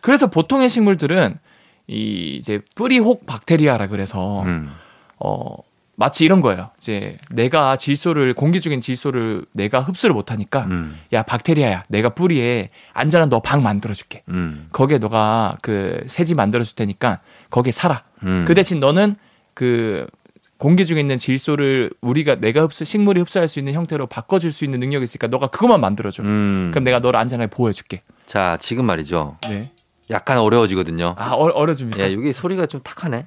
그래서 0.00 0.28
보통의 0.28 0.68
식물들은 0.68 1.38
이 1.88 2.36
이제 2.36 2.60
뿌리혹 2.74 3.26
박테리아라 3.26 3.88
그래서 3.88 4.42
음. 4.42 4.70
어 5.18 5.56
마치 5.94 6.24
이런 6.24 6.40
거예요. 6.40 6.70
이제 6.78 7.18
내가 7.30 7.76
질소를 7.76 8.34
공기 8.34 8.60
중인 8.60 8.80
질소를 8.80 9.44
내가 9.52 9.80
흡수를 9.80 10.14
못 10.14 10.30
하니까 10.32 10.64
음. 10.64 10.98
야 11.12 11.22
박테리아야 11.22 11.84
내가 11.88 12.08
뿌리에 12.10 12.70
안전한 12.92 13.28
너 13.28 13.40
방 13.40 13.62
만들어 13.62 13.92
줄게. 13.94 14.22
음. 14.28 14.68
거기에 14.72 14.98
너가 14.98 15.58
그 15.62 16.02
새지 16.06 16.34
만들어 16.34 16.64
줄 16.64 16.76
테니까 16.76 17.20
거기에 17.50 17.72
살아. 17.72 18.04
음. 18.24 18.44
그 18.48 18.54
대신 18.54 18.80
너는 18.80 19.16
그 19.54 20.06
공기 20.56 20.86
중에 20.86 21.00
있는 21.00 21.18
질소를 21.18 21.90
우리가 22.00 22.36
내가 22.36 22.62
흡수 22.62 22.84
식물이 22.84 23.20
흡수할 23.20 23.48
수 23.48 23.58
있는 23.58 23.72
형태로 23.74 24.06
바꿔줄 24.06 24.52
수 24.52 24.64
있는 24.64 24.78
능력이 24.80 25.02
있으니까 25.04 25.26
너가 25.26 25.48
그것만 25.48 25.80
만들어줘. 25.80 26.22
음. 26.22 26.70
그럼 26.72 26.84
내가 26.84 27.00
너를 27.00 27.18
안전하게 27.18 27.50
보호해줄게. 27.50 28.02
자, 28.26 28.56
지금 28.60 28.86
말이죠. 28.86 29.36
네. 29.50 29.72
약간 30.12 30.38
어려워지거든요. 30.38 31.14
아 31.18 31.32
어, 31.32 31.44
어려집니까? 31.52 32.02
예, 32.08 32.12
여기 32.14 32.32
소리가 32.32 32.66
좀 32.66 32.80
탁하네. 32.82 33.26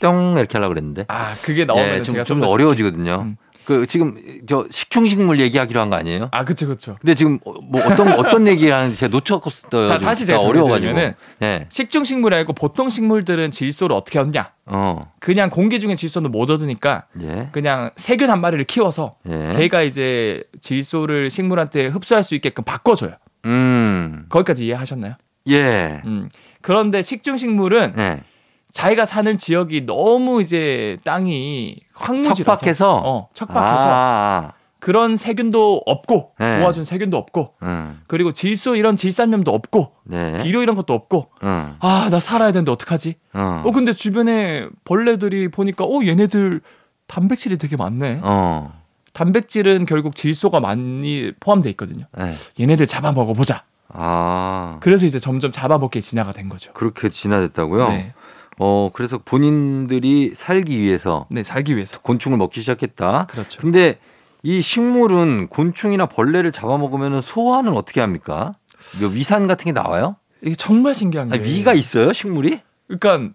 뿅 0.00 0.34
이렇게 0.38 0.58
하려고 0.58 0.74
그랬는데. 0.74 1.04
아 1.08 1.34
그게 1.42 1.64
나오면 1.64 1.86
예, 1.86 1.96
은 1.98 2.02
좀, 2.02 2.24
좀더 2.24 2.48
어려워지거든요. 2.48 3.20
음. 3.22 3.36
그 3.64 3.84
지금 3.86 4.16
저 4.46 4.64
식충식물 4.70 5.40
얘기하기로 5.40 5.80
한 5.80 5.90
거 5.90 5.96
아니에요? 5.96 6.28
아, 6.30 6.44
그쵸, 6.44 6.68
그쵸. 6.68 6.94
근데 7.00 7.14
지금 7.16 7.40
어, 7.44 7.52
뭐 7.60 7.82
어떤 7.84 8.12
어떤 8.12 8.46
얘기를 8.46 8.72
하는지 8.72 8.96
제가 8.96 9.10
놓쳤어요. 9.10 9.88
자, 9.88 9.98
다시 9.98 10.24
제가 10.24 10.38
어려워 10.38 10.68
가지고. 10.68 10.92
정리해드리면은 10.92 11.14
네. 11.40 11.66
식중식물이 11.70 12.32
아니고 12.36 12.52
보통 12.52 12.88
식물들은 12.90 13.50
질소를 13.50 13.96
어떻게 13.96 14.20
얻냐? 14.20 14.52
어. 14.66 15.10
그냥 15.18 15.50
공기 15.50 15.80
중에 15.80 15.96
질소는 15.96 16.30
못 16.30 16.48
얻으니까 16.48 17.06
예. 17.22 17.48
그냥 17.50 17.90
세균 17.96 18.30
한 18.30 18.40
마리를 18.40 18.64
키워서 18.66 19.16
예. 19.28 19.54
걔가 19.56 19.82
이제 19.82 20.44
질소를 20.60 21.30
식물한테 21.30 21.86
흡수할 21.88 22.22
수 22.22 22.36
있게끔 22.36 22.62
바꿔 22.62 22.94
줘요. 22.94 23.14
음. 23.46 24.26
거기까지 24.28 24.64
이해하셨나요? 24.66 25.14
예. 25.48 26.02
음. 26.04 26.28
그런데 26.60 27.02
식중식물은 27.02 27.94
예. 27.98 28.20
자기가 28.72 29.06
사는 29.06 29.36
지역이 29.36 29.86
너무 29.86 30.42
이제 30.42 30.98
땅이 31.04 31.78
황무지라서 31.94 32.34
척박해서? 32.44 33.02
어, 33.04 33.28
척박해서 33.32 33.86
아. 33.88 34.52
그런 34.78 35.16
세균도 35.16 35.82
없고 35.86 36.32
네. 36.38 36.60
도와준 36.60 36.84
세균도 36.84 37.16
없고 37.16 37.54
음. 37.62 38.02
그리고 38.06 38.32
질소 38.32 38.76
이런 38.76 38.94
질산염도 38.94 39.50
없고 39.52 39.92
네. 40.04 40.42
비료 40.42 40.62
이런 40.62 40.76
것도 40.76 40.92
없고 40.92 41.30
음. 41.42 41.76
아나 41.80 42.20
살아야 42.20 42.52
되는데 42.52 42.70
어떡하지? 42.70 43.14
어. 43.32 43.62
어 43.64 43.72
근데 43.72 43.92
주변에 43.92 44.66
벌레들이 44.84 45.48
보니까 45.48 45.84
어 45.84 46.04
얘네들 46.04 46.60
단백질이 47.06 47.56
되게 47.56 47.76
많네. 47.76 48.20
어. 48.22 48.80
단백질은 49.12 49.86
결국 49.86 50.14
질소가 50.14 50.60
많이 50.60 51.32
포함돼 51.40 51.70
있거든요. 51.70 52.04
예. 52.20 52.32
얘네들 52.60 52.86
잡아 52.86 53.12
먹어보자. 53.12 53.64
아. 53.88 54.78
그래서 54.80 55.06
이제 55.06 55.18
점점 55.18 55.52
잡아먹게 55.52 56.00
진화가 56.00 56.32
된 56.32 56.48
거죠. 56.48 56.72
그렇게 56.72 57.08
진화됐다고요? 57.08 57.88
네, 57.88 58.12
어, 58.58 58.90
그래서 58.92 59.18
본인들이 59.18 60.32
살기 60.34 60.78
위해서 60.78 61.26
네 61.30 61.42
살기 61.42 61.76
위해서. 61.76 62.00
곤충을 62.00 62.38
먹기 62.38 62.60
시작했다. 62.60 63.26
그렇죠. 63.26 63.60
근데 63.60 63.98
이 64.42 64.62
식물은 64.62 65.48
곤충이나 65.48 66.06
벌레를 66.06 66.52
잡아먹으면 66.52 67.20
소화는 67.20 67.72
어떻게 67.74 68.00
합니까? 68.00 68.54
뭐 69.00 69.08
위산 69.10 69.46
같은 69.46 69.64
게 69.66 69.72
나와요? 69.72 70.16
이게 70.42 70.54
정말 70.54 70.94
신기한 70.94 71.28
게 71.28 71.34
아니, 71.38 71.44
위가 71.48 71.72
있어요, 71.72 72.12
식물이? 72.12 72.60
그러니까 72.88 73.34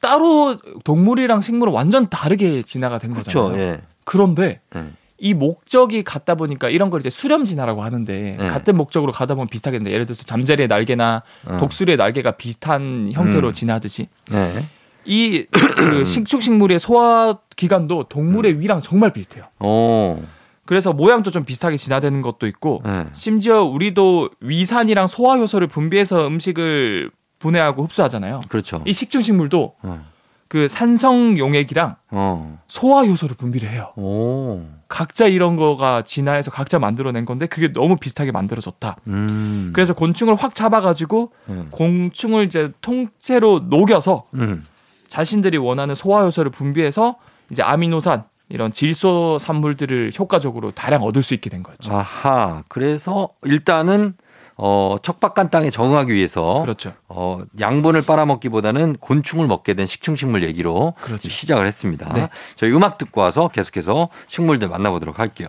따로 0.00 0.56
동물이랑 0.84 1.40
식물은 1.40 1.72
완전 1.72 2.08
다르게 2.10 2.62
진화가 2.62 2.98
된 2.98 3.12
그렇죠. 3.12 3.44
거잖아요. 3.48 3.60
예. 3.60 3.80
그런데 4.04 4.60
예. 4.76 4.84
이 5.18 5.32
목적이 5.32 6.02
같다 6.02 6.34
보니까 6.34 6.68
이런 6.68 6.90
걸 6.90 7.00
이제 7.00 7.10
수렴 7.10 7.44
진화라고 7.44 7.82
하는데 7.82 8.36
네. 8.38 8.48
같은 8.48 8.76
목적으로 8.76 9.12
가다 9.12 9.34
보면 9.34 9.48
비슷하겠는데 9.48 9.92
예를 9.92 10.06
들어서 10.06 10.24
잠자리의 10.24 10.68
날개나 10.68 11.22
어. 11.46 11.56
독수리의 11.58 11.96
날개가 11.96 12.32
비슷한 12.32 13.08
형태로 13.12 13.48
음. 13.48 13.52
진화하듯이 13.52 14.08
예. 14.32 14.66
이그 15.04 16.04
식축식물의 16.06 16.80
소화 16.80 17.38
기관도 17.56 18.04
동물의 18.04 18.58
위랑 18.58 18.80
정말 18.80 19.12
비슷해요. 19.12 19.44
오. 19.60 20.20
그래서 20.66 20.92
모양도 20.92 21.30
좀 21.30 21.44
비슷하게 21.44 21.76
진화되는 21.76 22.22
것도 22.22 22.46
있고 22.48 22.82
예. 22.86 23.06
심지어 23.12 23.62
우리도 23.62 24.30
위산이랑 24.40 25.06
소화 25.06 25.36
효소를 25.36 25.68
분비해서 25.68 26.26
음식을 26.26 27.10
분해하고 27.38 27.84
흡수하잖아요. 27.84 28.40
그렇죠. 28.48 28.82
이 28.86 28.92
식중식물도 28.92 29.74
어. 29.82 30.13
그 30.48 30.68
산성 30.68 31.38
용액이랑 31.38 31.96
어. 32.10 32.58
소화 32.68 33.04
효소를 33.04 33.36
분비를 33.36 33.70
해요. 33.70 33.92
오. 33.96 34.62
각자 34.88 35.26
이런 35.26 35.56
거가 35.56 36.02
진화해서 36.02 36.50
각자 36.50 36.78
만들어낸 36.78 37.24
건데 37.24 37.46
그게 37.46 37.72
너무 37.72 37.96
비슷하게 37.96 38.32
만들어졌다. 38.32 38.96
음. 39.08 39.70
그래서 39.74 39.94
곤충을 39.94 40.34
확 40.36 40.54
잡아가지고 40.54 41.32
예. 41.50 41.66
곤충을 41.70 42.44
이제 42.44 42.70
통째로 42.80 43.66
녹여서 43.68 44.26
음. 44.34 44.64
자신들이 45.08 45.58
원하는 45.58 45.94
소화 45.94 46.22
효소를 46.22 46.50
분비해서 46.50 47.16
이제 47.50 47.62
아미노산 47.62 48.24
이런 48.48 48.70
질소 48.72 49.38
산물들을 49.38 50.12
효과적으로 50.18 50.70
다량 50.70 51.02
얻을 51.02 51.22
수 51.22 51.34
있게 51.34 51.50
된 51.50 51.62
거죠. 51.62 51.92
아하. 51.92 52.62
그래서 52.68 53.30
일단은 53.42 54.14
어, 54.56 54.96
척박한 55.02 55.50
땅에 55.50 55.70
적응하기 55.70 56.12
위해서 56.12 56.60
그렇죠. 56.62 56.92
어, 57.08 57.40
양분을 57.58 58.02
빨아먹기보다는 58.02 58.96
곤충을 59.00 59.46
먹게 59.46 59.74
된 59.74 59.86
식충식물 59.86 60.44
얘기로 60.44 60.94
그렇죠. 61.00 61.28
시작을 61.28 61.66
했습니다. 61.66 62.12
네. 62.12 62.28
저희 62.56 62.72
음악 62.72 62.98
듣고 62.98 63.20
와서 63.20 63.48
계속해서 63.48 64.08
식물들 64.26 64.68
만나보도록 64.68 65.18
할게요. 65.18 65.48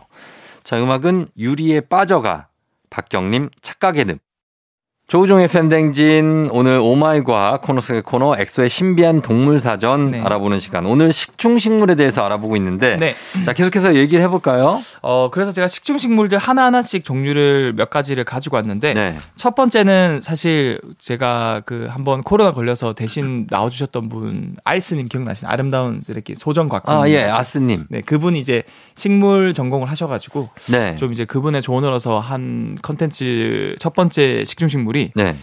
자, 0.63 0.81
음악은 0.81 1.27
유리에 1.37 1.81
빠져가 1.81 2.47
박경림 2.89 3.49
착각의 3.61 4.05
늪. 4.05 4.19
조우종의 5.07 5.49
팬댕진 5.49 6.49
오늘 6.51 6.79
오마이과 6.81 7.59
코너 7.61 7.79
속의 7.79 8.01
코너 8.01 8.35
엑소의 8.39 8.69
신비한 8.69 9.21
동물 9.21 9.59
사전 9.59 10.09
네. 10.09 10.19
알아보는 10.19 10.59
시간. 10.59 10.87
오늘 10.87 11.13
식충식물에 11.13 11.93
대해서 11.93 12.25
알아보고 12.25 12.55
있는데 12.55 12.97
네. 12.97 13.13
자 13.45 13.53
계속해서 13.53 13.93
얘기를 13.93 14.23
해볼까요? 14.23 14.79
어 15.03 15.29
그래서 15.31 15.51
제가 15.51 15.67
식충식물들 15.67 16.39
하나 16.39 16.65
하나씩 16.65 17.05
종류를 17.05 17.73
몇 17.75 17.91
가지를 17.91 18.23
가지고 18.23 18.55
왔는데 18.55 18.95
네. 18.95 19.15
첫 19.35 19.53
번째는 19.53 20.21
사실 20.23 20.81
제가 20.97 21.61
그 21.67 21.85
한번 21.87 22.23
코로나 22.23 22.51
걸려서 22.51 22.93
대신 22.93 23.45
나와주셨던 23.51 24.09
분 24.09 24.55
알스님 24.63 25.07
기억나시나요? 25.07 25.53
아름다운 25.53 26.01
이렇게 26.09 26.33
소정 26.35 26.67
곽. 26.67 26.89
아 26.89 27.07
예, 27.09 27.25
아스님. 27.25 27.85
네, 27.89 28.01
그분이 28.01 28.39
이제 28.39 28.63
식물 28.95 29.53
전공을 29.53 29.87
하셔가지고 29.87 30.49
네. 30.71 30.95
좀 30.95 31.11
이제 31.11 31.25
그분의 31.25 31.61
조언으로서 31.61 32.17
한 32.19 32.75
컨텐츠 32.81 33.75
첫 33.77 33.93
번째 33.93 34.43
식중식물 34.43 34.94
이 34.95 35.11
네. 35.15 35.37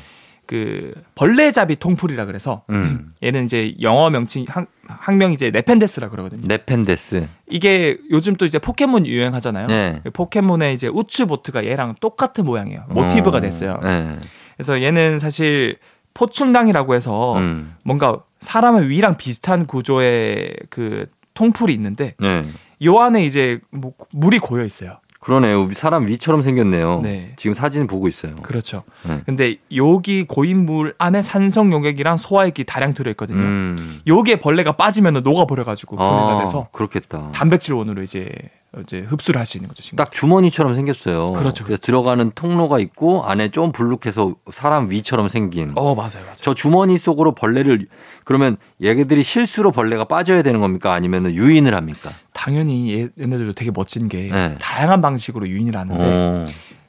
그 0.46 0.92
벌레잡이 1.14 1.76
통풀이라 1.76 2.26
그래서 2.26 2.62
음. 2.70 3.10
얘는 3.22 3.44
이제 3.44 3.74
영어 3.80 4.10
명칭 4.10 4.44
학, 4.48 4.66
학명이 4.86 5.34
이제 5.34 5.50
네펜데스라 5.50 6.10
그러거든요. 6.10 6.42
네펜데스. 6.46 7.28
이게 7.48 7.96
요즘 8.10 8.34
또 8.36 8.44
이제 8.44 8.58
포켓몬 8.58 9.06
유행하잖아요. 9.06 9.66
네. 9.68 10.00
포켓몬의 10.12 10.74
이제 10.74 10.88
우츠 10.88 11.26
보트가 11.26 11.64
얘랑 11.64 11.94
똑같은 12.00 12.44
모양이에요. 12.44 12.84
모티브가 12.88 13.38
어, 13.38 13.40
됐어요. 13.40 13.80
네. 13.82 14.18
그래서 14.56 14.82
얘는 14.82 15.18
사실 15.18 15.78
포충랑이라고 16.14 16.94
해서 16.94 17.38
음. 17.38 17.74
뭔가 17.84 18.22
사람의 18.40 18.88
위랑 18.88 19.16
비슷한 19.16 19.66
구조의 19.66 20.54
그 20.68 21.06
통풀이 21.34 21.72
있는데 21.74 22.14
네. 22.20 22.44
요 22.84 22.98
안에 22.98 23.24
이제 23.24 23.60
뭐 23.70 23.92
물이 24.10 24.38
고여 24.38 24.64
있어요. 24.64 24.98
그러네요. 25.22 25.70
사람 25.72 26.08
위처럼 26.08 26.42
생겼네요. 26.42 27.00
네. 27.00 27.32
지금 27.36 27.54
사진 27.54 27.86
보고 27.86 28.08
있어요. 28.08 28.34
그렇죠. 28.42 28.82
네. 29.06 29.22
근데 29.24 29.56
여기 29.74 30.24
고인 30.24 30.66
물 30.66 30.94
안에 30.98 31.22
산성 31.22 31.72
용액이랑 31.72 32.16
소화액이 32.16 32.64
다량 32.64 32.92
들어 32.92 33.08
있거든요. 33.12 33.38
음. 33.38 34.00
요게 34.06 34.40
벌레가 34.40 34.72
빠지면 34.72 35.22
녹아 35.22 35.46
버려 35.46 35.64
가지고 35.64 35.96
분해가 35.96 36.38
아, 36.38 36.40
돼서 36.40 36.68
그렇겠다. 36.72 37.30
단백질 37.32 37.74
원으로 37.74 38.02
이제 38.02 38.32
이제 38.80 39.00
흡수를 39.00 39.38
할 39.38 39.44
수 39.46 39.58
있는 39.58 39.68
거죠. 39.68 39.94
딱 39.96 40.12
주머니처럼 40.12 40.74
생겼어요. 40.74 41.32
그렇죠. 41.32 41.64
그래서 41.64 41.78
들어가는 41.82 42.32
통로가 42.34 42.78
있고 42.78 43.22
안에 43.24 43.50
좀 43.50 43.70
불룩해서 43.70 44.34
사람 44.50 44.90
위처럼 44.90 45.28
생긴. 45.28 45.72
어 45.74 45.94
맞아요, 45.94 46.22
맞아요. 46.22 46.34
저 46.36 46.54
주머니 46.54 46.96
속으로 46.96 47.34
벌레를 47.34 47.86
그러면 48.24 48.56
얘네들이 48.82 49.22
실수로 49.22 49.72
벌레가 49.72 50.04
빠져야 50.04 50.42
되는 50.42 50.60
겁니까? 50.60 50.94
아니면 50.94 51.26
유인을 51.34 51.74
합니까? 51.74 52.12
당연히 52.32 52.94
얘- 52.94 53.08
얘네들도 53.20 53.52
되게 53.52 53.70
멋진 53.70 54.08
게 54.08 54.30
네. 54.32 54.56
다양한 54.58 55.02
방식으로 55.02 55.46
유인을 55.48 55.76
하는데 55.76 56.02
어. 56.02 56.44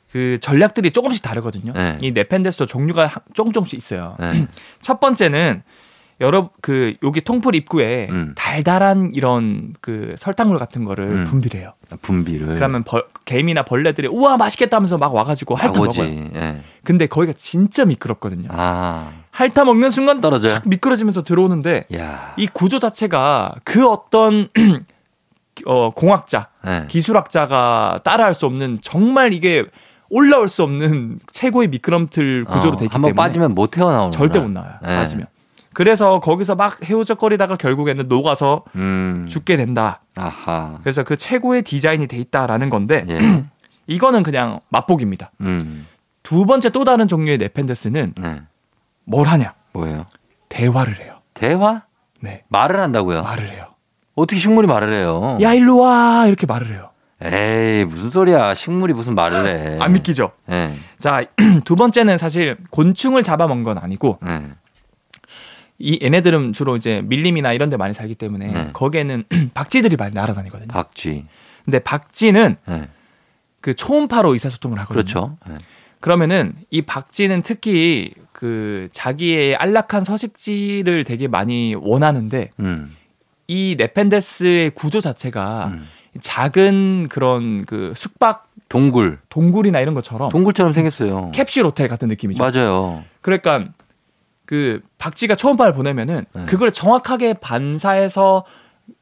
그 0.10 0.38
전략들이 0.40 0.92
조금씩 0.92 1.22
다르거든요. 1.22 1.74
네. 1.74 1.98
이 2.02 2.12
네펜데스도 2.12 2.66
종류가 2.66 3.12
조금씩 3.34 3.78
있어요. 3.78 4.16
네. 4.20 4.48
첫 4.80 5.00
번째는 5.02 5.62
여러 6.24 6.50
그 6.62 6.96
여기 7.04 7.20
통풀 7.20 7.54
입구에 7.54 8.08
음. 8.10 8.34
달달한 8.36 9.12
이런 9.14 9.74
그 9.82 10.16
설탕물 10.18 10.58
같은 10.58 10.86
거를 10.86 11.06
음. 11.06 11.24
분비해요. 11.26 11.74
분비를. 12.02 12.56
그러면 12.56 12.84
벌, 12.84 13.06
개미나 13.26 13.64
벌레들이 13.64 14.08
우와 14.08 14.38
맛있겠다 14.38 14.78
하면서 14.78 14.98
막 14.98 15.14
와가지고 15.14 15.56
핥아 15.56 15.72
나오지. 15.74 16.02
먹어요. 16.02 16.30
예. 16.36 16.62
근데 16.86 17.08
거기가 17.08 17.34
진짜 17.36 17.84
미끄럽거든요. 17.84 18.48
아. 18.52 19.12
핥아 19.32 19.66
먹는 19.66 19.90
순간 19.90 20.22
떨어져요? 20.22 20.54
탁 20.54 20.64
미끄러지면서 20.66 21.24
들어오는데 21.24 21.88
야. 21.94 22.34
이 22.38 22.48
구조 22.48 22.80
자체가 22.80 23.56
그 23.66 23.86
어떤 23.88 24.48
어, 25.66 25.90
공학자, 25.92 26.48
네. 26.64 26.86
기술학자가 26.88 28.00
따라할 28.04 28.34
수 28.34 28.46
없는 28.46 28.80
정말 28.82 29.34
이게 29.34 29.66
올라올 30.10 30.48
수 30.48 30.64
없는 30.64 31.20
최고의 31.32 31.68
미끄럼틀 31.68 32.46
구조로 32.46 32.74
어, 32.74 32.78
돼 32.78 32.86
있기 32.86 32.94
한번 32.94 33.10
때문에 33.10 33.14
빠지면 33.16 33.54
못 33.56 33.78
헤어나오는 33.78 34.12
절대 34.12 34.40
못 34.40 34.50
나와요. 34.50 34.74
네. 34.82 34.96
빠지면. 34.96 35.28
그래서 35.74 36.20
거기서 36.20 36.56
막 36.56 36.80
헤우적거리다가 36.88 37.56
결국에는 37.58 38.08
녹아서 38.08 38.64
음. 38.76 39.26
죽게 39.28 39.58
된다. 39.58 40.02
아하. 40.16 40.78
그래서 40.82 41.04
그 41.04 41.18
최고의 41.18 41.64
디자인이 41.64 42.08
돼 42.08 42.18
있다라는 42.18 42.70
건데 42.70 43.06
예. 43.10 43.44
이거는 43.88 44.24
그냥 44.24 44.60
맛보기입니다. 44.70 45.32
음. 45.42 45.88
두 46.22 46.46
번째 46.46 46.70
또 46.70 46.84
다른 46.84 47.08
종류의 47.08 47.38
네펜데스는 47.38 48.14
네. 48.18 48.42
뭘 49.04 49.28
하냐? 49.28 49.54
뭐예요? 49.74 50.06
대화를 50.50 51.00
해요. 51.00 51.16
대화? 51.34 51.84
네. 52.22 52.44
말을 52.48 52.80
한다고요? 52.80 53.24
말을 53.24 53.50
해요. 53.52 53.66
어떻게 54.16 54.40
식물이 54.40 54.68
말을 54.68 54.94
해요? 54.94 55.38
야 55.42 55.54
일로 55.54 55.80
와 55.80 56.28
이렇게 56.28 56.46
말을 56.46 56.72
해요. 56.74 56.90
에이 57.22 57.86
무슨 57.86 58.10
소리야? 58.10 58.54
식물이 58.54 58.94
무슨 58.94 59.16
말을 59.16 59.46
해? 59.48 59.80
안 59.82 59.94
믿기죠? 59.94 60.32
예. 60.50 60.76
자, 61.00 61.24
두 61.66 61.76
번째는 61.76 62.18
사실 62.18 62.58
곤충을 62.70 63.24
잡아먹은 63.24 63.64
건 63.64 63.78
아니고 63.78 64.20
예. 64.28 64.42
이 65.84 66.00
얘네들은 66.02 66.54
주로 66.54 66.78
이제 66.78 67.02
밀림이나 67.04 67.52
이런 67.52 67.68
데 67.68 67.76
많이 67.76 67.94
살기 67.94 68.16
때문에 68.16 68.48
네. 68.48 68.70
거기에는 68.72 69.26
박쥐들이 69.54 69.98
많이 69.98 70.14
날아다니거든요. 70.14 70.70
박쥐. 70.70 71.26
근데 71.66 71.80
박쥐는 71.80 72.56
네. 72.66 72.88
그 73.60 73.74
초음파로 73.74 74.32
의사소통을 74.32 74.80
하거든요. 74.80 75.04
그렇죠. 75.04 75.38
네. 75.46 75.56
그러면은 76.00 76.54
이 76.70 76.82
박쥐는 76.84 77.42
특히 77.42 78.14
그 78.32 78.88
자기의 78.94 79.58
안락한 79.58 80.06
서식지를 80.06 81.04
되게 81.04 81.28
많이 81.28 81.76
원하는데 81.76 82.52
음. 82.62 82.96
이 83.48 83.76
네펜데스의 83.78 84.72
구조 84.72 85.02
자체가 85.02 85.68
음. 85.74 85.86
작은 86.22 87.10
그런 87.10 87.66
그 87.66 87.92
숙박 87.98 88.48
동굴. 88.70 89.20
동굴이나 89.28 89.82
이런 89.82 89.94
것처럼 89.96 90.30
동굴처럼 90.32 90.72
생겼어요. 90.72 91.32
캡슐 91.32 91.66
호텔 91.66 91.90
같은 91.90 92.08
느낌이죠. 92.08 92.42
맞아요. 92.42 93.04
그러니까 93.20 93.68
그 94.46 94.82
박쥐가 94.98 95.36
초음파를 95.36 95.74
보내면은 95.74 96.26
네. 96.34 96.46
그걸 96.46 96.72
정확하게 96.72 97.36
반사해서 97.36 98.46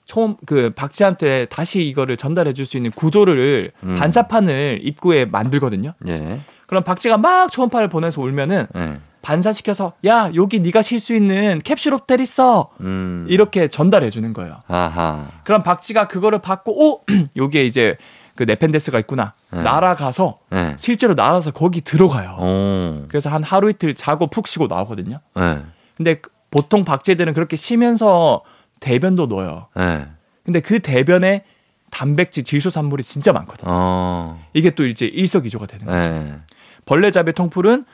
초음 0.05 0.35
그 0.45 0.71
박쥐한테 0.75 1.45
다시 1.45 1.83
이거를 1.87 2.17
전달해 2.17 2.53
줄 2.53 2.65
수 2.65 2.77
있는 2.77 2.91
구조를 2.91 3.71
음. 3.83 3.95
반사판을 3.95 4.79
입구에 4.83 5.25
만들거든요. 5.25 5.93
예. 6.07 6.39
그럼 6.67 6.83
박쥐가 6.83 7.17
막 7.17 7.51
초음파를 7.51 7.87
보내서 7.89 8.21
울면은 8.21 8.67
예. 8.75 8.99
반사시켜서 9.21 9.93
야 10.05 10.31
여기 10.35 10.59
네가 10.59 10.81
쉴 10.81 10.99
수 10.99 11.13
있는 11.15 11.59
캡슐 11.63 11.93
호텔 11.93 12.19
있어 12.21 12.71
음. 12.81 13.25
이렇게 13.29 13.67
전달해 13.67 14.09
주는 14.09 14.33
거예요. 14.33 14.61
아하. 14.67 15.27
그럼 15.43 15.63
박쥐가 15.63 16.07
그거를 16.07 16.39
받고 16.39 16.71
오 16.93 17.03
여기에 17.37 17.65
이제 17.65 17.97
그 18.41 18.45
네펜데스가 18.47 18.97
있구나 19.01 19.35
네. 19.51 19.61
날아가서 19.61 20.39
예. 20.53 20.75
실제로 20.79 21.13
날아서 21.13 21.51
거기 21.51 21.81
들어가요. 21.81 22.37
오. 22.39 23.05
그래서 23.07 23.29
한 23.29 23.43
하루 23.43 23.69
이틀 23.69 23.93
자고 23.93 24.25
푹 24.25 24.47
쉬고 24.47 24.65
나오거든요. 24.65 25.19
예. 25.37 25.59
근데 25.95 26.15
그- 26.15 26.31
보통 26.49 26.83
박쥐들은 26.83 27.35
그렇게 27.35 27.55
쉬면서 27.55 28.41
대변도 28.79 29.27
넣어요. 29.27 29.67
예. 29.77 30.07
근데 30.43 30.59
그 30.59 30.79
대변에 30.79 31.43
단백질, 31.91 32.43
질소산물이 32.43 33.03
진짜 33.03 33.31
많거든. 33.31 33.67
요 33.67 33.71
어. 33.71 34.43
이게 34.53 34.71
또 34.71 34.87
이제 34.87 35.05
일석이조가 35.05 35.67
되는 35.67 35.85
거죠. 35.85 35.97
예. 35.99 36.37
벌레 36.85 37.11
잡이 37.11 37.33
통풀은 37.33 37.85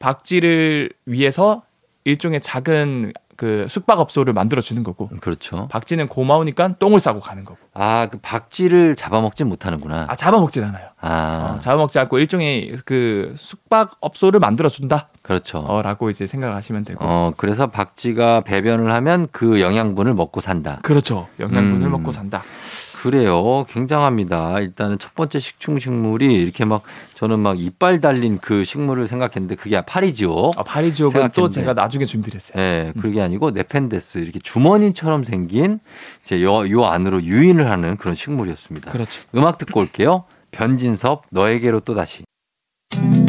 박쥐를 0.00 0.90
위해서 1.06 1.62
일종의 2.02 2.40
작은 2.40 3.12
그 3.36 3.66
숙박업소를 3.68 4.32
만들어 4.32 4.60
주는 4.60 4.82
거고 4.82 5.08
그렇죠. 5.20 5.68
박쥐는 5.68 6.08
고마우니까 6.08 6.76
똥을 6.78 7.00
싸고 7.00 7.20
가는 7.20 7.44
거고. 7.44 7.58
아, 7.74 8.06
그 8.10 8.18
박쥐를 8.18 8.96
잡아먹진 8.96 9.48
못하는구나. 9.48 10.06
아 10.08 10.16
잡아먹진 10.16 10.62
않아요. 10.64 10.88
아, 11.00 11.54
어, 11.56 11.58
잡아먹지 11.58 11.98
않고 11.98 12.18
일종의 12.18 12.76
그 12.84 13.34
숙박업소를 13.36 14.38
만들어 14.38 14.68
준다라고 14.68 15.08
그렇죠. 15.22 15.66
이제 16.10 16.26
생각을 16.26 16.54
하시면 16.54 16.84
되고. 16.84 16.98
어, 17.02 17.32
그래서 17.36 17.68
박쥐가 17.68 18.42
배변을 18.42 18.92
하면 18.92 19.28
그 19.32 19.60
영양분을 19.60 20.14
먹고 20.14 20.40
산다. 20.40 20.78
그렇죠. 20.82 21.28
영양분을 21.40 21.86
음. 21.86 21.92
먹고 21.92 22.12
산다. 22.12 22.42
그래요. 23.02 23.64
굉장합니다. 23.68 24.60
일단은 24.60 24.96
첫 24.96 25.16
번째 25.16 25.40
식충식물이 25.40 26.40
이렇게 26.40 26.64
막 26.64 26.84
저는 27.14 27.40
막 27.40 27.58
이빨 27.58 28.00
달린 28.00 28.38
그 28.40 28.64
식물을 28.64 29.08
생각했는데 29.08 29.56
그게 29.56 29.80
파리지옥. 29.80 30.56
아, 30.56 30.62
파리지옥은 30.62 31.12
또 31.12 31.18
생각했는데. 31.18 31.60
제가 31.60 31.74
나중에 31.74 32.04
준비를 32.04 32.36
했어요. 32.36 32.62
예, 32.62 32.92
그게 33.00 33.20
아니고 33.20 33.50
네펜데스 33.50 34.18
이렇게 34.18 34.38
주머니처럼 34.38 35.24
생긴 35.24 35.80
이제 36.24 36.44
요, 36.44 36.68
요 36.70 36.84
안으로 36.84 37.24
유인을 37.24 37.68
하는 37.68 37.96
그런 37.96 38.14
식물이었습니다. 38.14 38.92
그렇죠. 38.92 39.24
음악 39.34 39.58
듣고 39.58 39.80
올게요. 39.80 40.22
변진섭 40.52 41.24
너에게로 41.30 41.80
또 41.80 41.96
다시. 41.96 42.22
매 43.00 43.21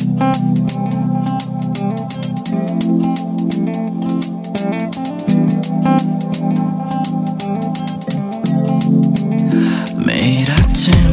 일 10.89 11.12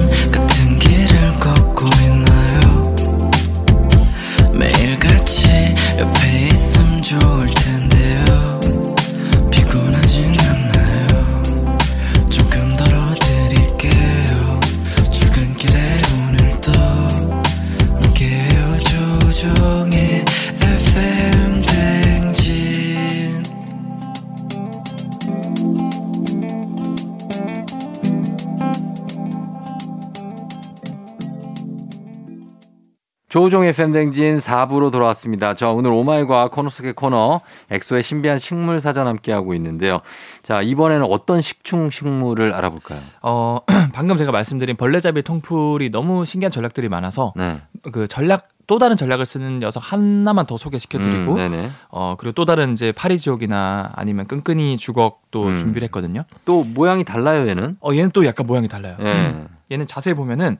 조우종의 33.31 33.73
팬댕진 33.75 34.39
4부로 34.39 34.91
돌아왔습니다. 34.91 35.55
저 35.55 35.71
오늘 35.71 35.93
오마이과 35.93 36.49
코너 36.49 36.69
속의 36.69 36.95
코너 36.95 37.41
엑소의 37.71 38.03
신비한 38.03 38.41
식물 38.41 38.81
사전 38.81 39.07
함께 39.07 39.31
하고 39.31 39.55
있는데요. 39.55 40.01
자, 40.43 40.61
이번에는 40.63 41.07
어떤 41.09 41.41
식충 41.41 41.91
식물을 41.91 42.53
알아볼까요? 42.53 42.99
어, 43.23 43.61
방금 43.95 44.17
제가 44.17 44.33
말씀드린 44.33 44.77
벌레잡이 44.77 45.23
통풀이 45.23 45.91
너무 45.91 46.25
신기한 46.25 46.51
전략들이 46.51 46.89
많아서 46.89 47.33
네. 47.37 47.61
그 47.93 48.09
전략 48.09 48.49
또 48.67 48.81
다른 48.81 48.97
전략을 48.97 49.25
쓰는 49.25 49.61
녀석 49.61 49.81
하나만 49.93 50.47
더 50.47 50.57
소개시켜드리고 50.57 51.35
음. 51.35 51.73
어 51.89 52.15
그리고 52.19 52.33
또 52.33 52.45
다른 52.45 52.73
이제 52.73 52.93
파리 52.93 53.19
지옥이나 53.19 53.91
아니면 53.95 54.27
끈끈이 54.27 54.77
주걱도 54.77 55.47
음. 55.47 55.57
준비를 55.57 55.87
했거든요. 55.87 56.23
또 56.45 56.63
모양이 56.63 57.03
달라요, 57.05 57.49
얘는. 57.49 57.79
어 57.81 57.93
얘는 57.93 58.11
또 58.13 58.25
약간 58.27 58.47
모양이 58.47 58.69
달라요. 58.69 58.97
예. 59.01 59.35
얘는 59.73 59.87
자세히 59.87 60.15
보면은 60.15 60.59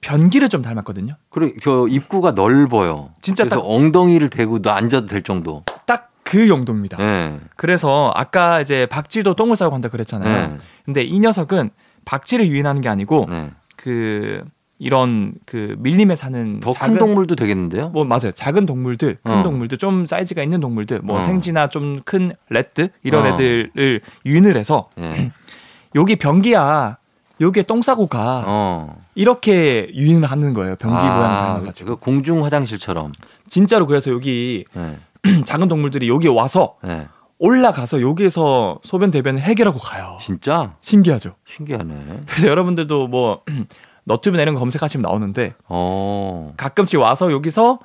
변기를 0.00 0.48
좀 0.48 0.62
닮았거든요. 0.62 1.14
그리고 1.30 1.56
저 1.60 1.86
입구가 1.88 2.32
넓어요. 2.32 3.10
진짜 3.20 3.44
그래서 3.44 3.60
딱- 3.60 3.68
엉덩이를 3.68 4.28
대고 4.30 4.60
너 4.62 4.70
앉아도 4.70 5.06
될 5.06 5.22
정도. 5.22 5.64
딱 5.86 6.06
그 6.24 6.46
용도입니다. 6.46 6.98
예. 7.00 7.38
그래서 7.56 8.12
아까 8.14 8.60
이제 8.60 8.84
박쥐도 8.84 9.32
똥을 9.32 9.56
싸고 9.56 9.70
간다 9.70 9.88
그랬잖아요. 9.88 10.48
네. 10.50 10.58
근데 10.84 11.02
이 11.02 11.20
녀석은 11.20 11.70
박쥐를 12.04 12.46
유인하는 12.48 12.82
게 12.82 12.90
아니고 12.90 13.24
네. 13.30 13.50
그 13.76 14.44
이런 14.78 15.32
그 15.46 15.76
밀림에 15.78 16.16
사는 16.16 16.60
더 16.60 16.72
큰 16.74 16.98
동물도 16.98 17.34
되겠는데요? 17.34 17.88
뭐 17.88 18.04
맞아요. 18.04 18.30
작은 18.32 18.66
동물들, 18.66 19.16
큰 19.24 19.32
어. 19.38 19.42
동물들, 19.42 19.78
좀 19.78 20.04
사이즈가 20.04 20.42
있는 20.42 20.60
동물들, 20.60 21.00
뭐 21.00 21.16
어. 21.16 21.20
생쥐나 21.22 21.68
좀 21.68 22.00
큰 22.04 22.32
레드 22.50 22.90
이런 23.02 23.24
어. 23.24 23.28
애들을 23.28 24.02
유인을 24.26 24.54
해서 24.58 24.90
예. 24.98 25.30
여기 25.96 26.16
변기야. 26.16 26.98
여기에 27.40 27.62
똥 27.64 27.82
싸고 27.82 28.06
가. 28.06 28.44
어. 28.46 28.96
이렇게 29.14 29.90
유인을 29.94 30.30
하는 30.30 30.54
거예요. 30.54 30.76
변기 30.76 30.96
모양 30.96 31.36
닮아가지고. 31.38 31.90
그 31.90 31.96
공중 31.96 32.44
화장실처럼. 32.44 33.12
진짜로 33.46 33.86
그래서 33.86 34.10
여기 34.10 34.64
예. 34.76 35.42
작은 35.44 35.68
동물들이 35.68 36.08
여기 36.08 36.28
와서 36.28 36.76
예. 36.86 37.08
올라가서 37.38 38.00
여기에서 38.00 38.80
소변 38.82 39.10
대변을 39.10 39.40
해결하고 39.40 39.78
가요. 39.78 40.16
진짜 40.20 40.74
신기하죠. 40.80 41.34
신기하네. 41.46 42.22
그래서 42.26 42.48
여러분들도 42.48 43.06
뭐 43.08 43.42
너튜브나 44.04 44.42
이런 44.42 44.54
거 44.54 44.60
검색하시면 44.60 45.02
나오는데 45.02 45.54
어. 45.68 46.52
가끔씩 46.56 46.98
와서 46.98 47.30
여기서 47.30 47.78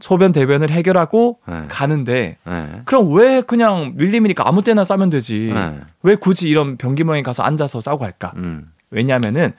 소변 0.00 0.32
대변을 0.32 0.70
해결하고 0.70 1.38
네. 1.46 1.64
가는데 1.68 2.36
예. 2.48 2.82
그럼 2.84 3.12
왜 3.14 3.40
그냥 3.40 3.92
밀림이니까 3.96 4.46
아무 4.46 4.62
때나 4.62 4.84
싸면 4.84 5.10
되지 5.10 5.52
네. 5.54 5.80
왜 6.02 6.14
굳이 6.16 6.48
이런 6.48 6.76
변기 6.76 7.04
모양에 7.04 7.22
가서 7.22 7.42
앉아서 7.42 7.80
싸고 7.80 8.04
할까 8.04 8.32
음. 8.36 8.72
왜냐하면은 8.92 9.52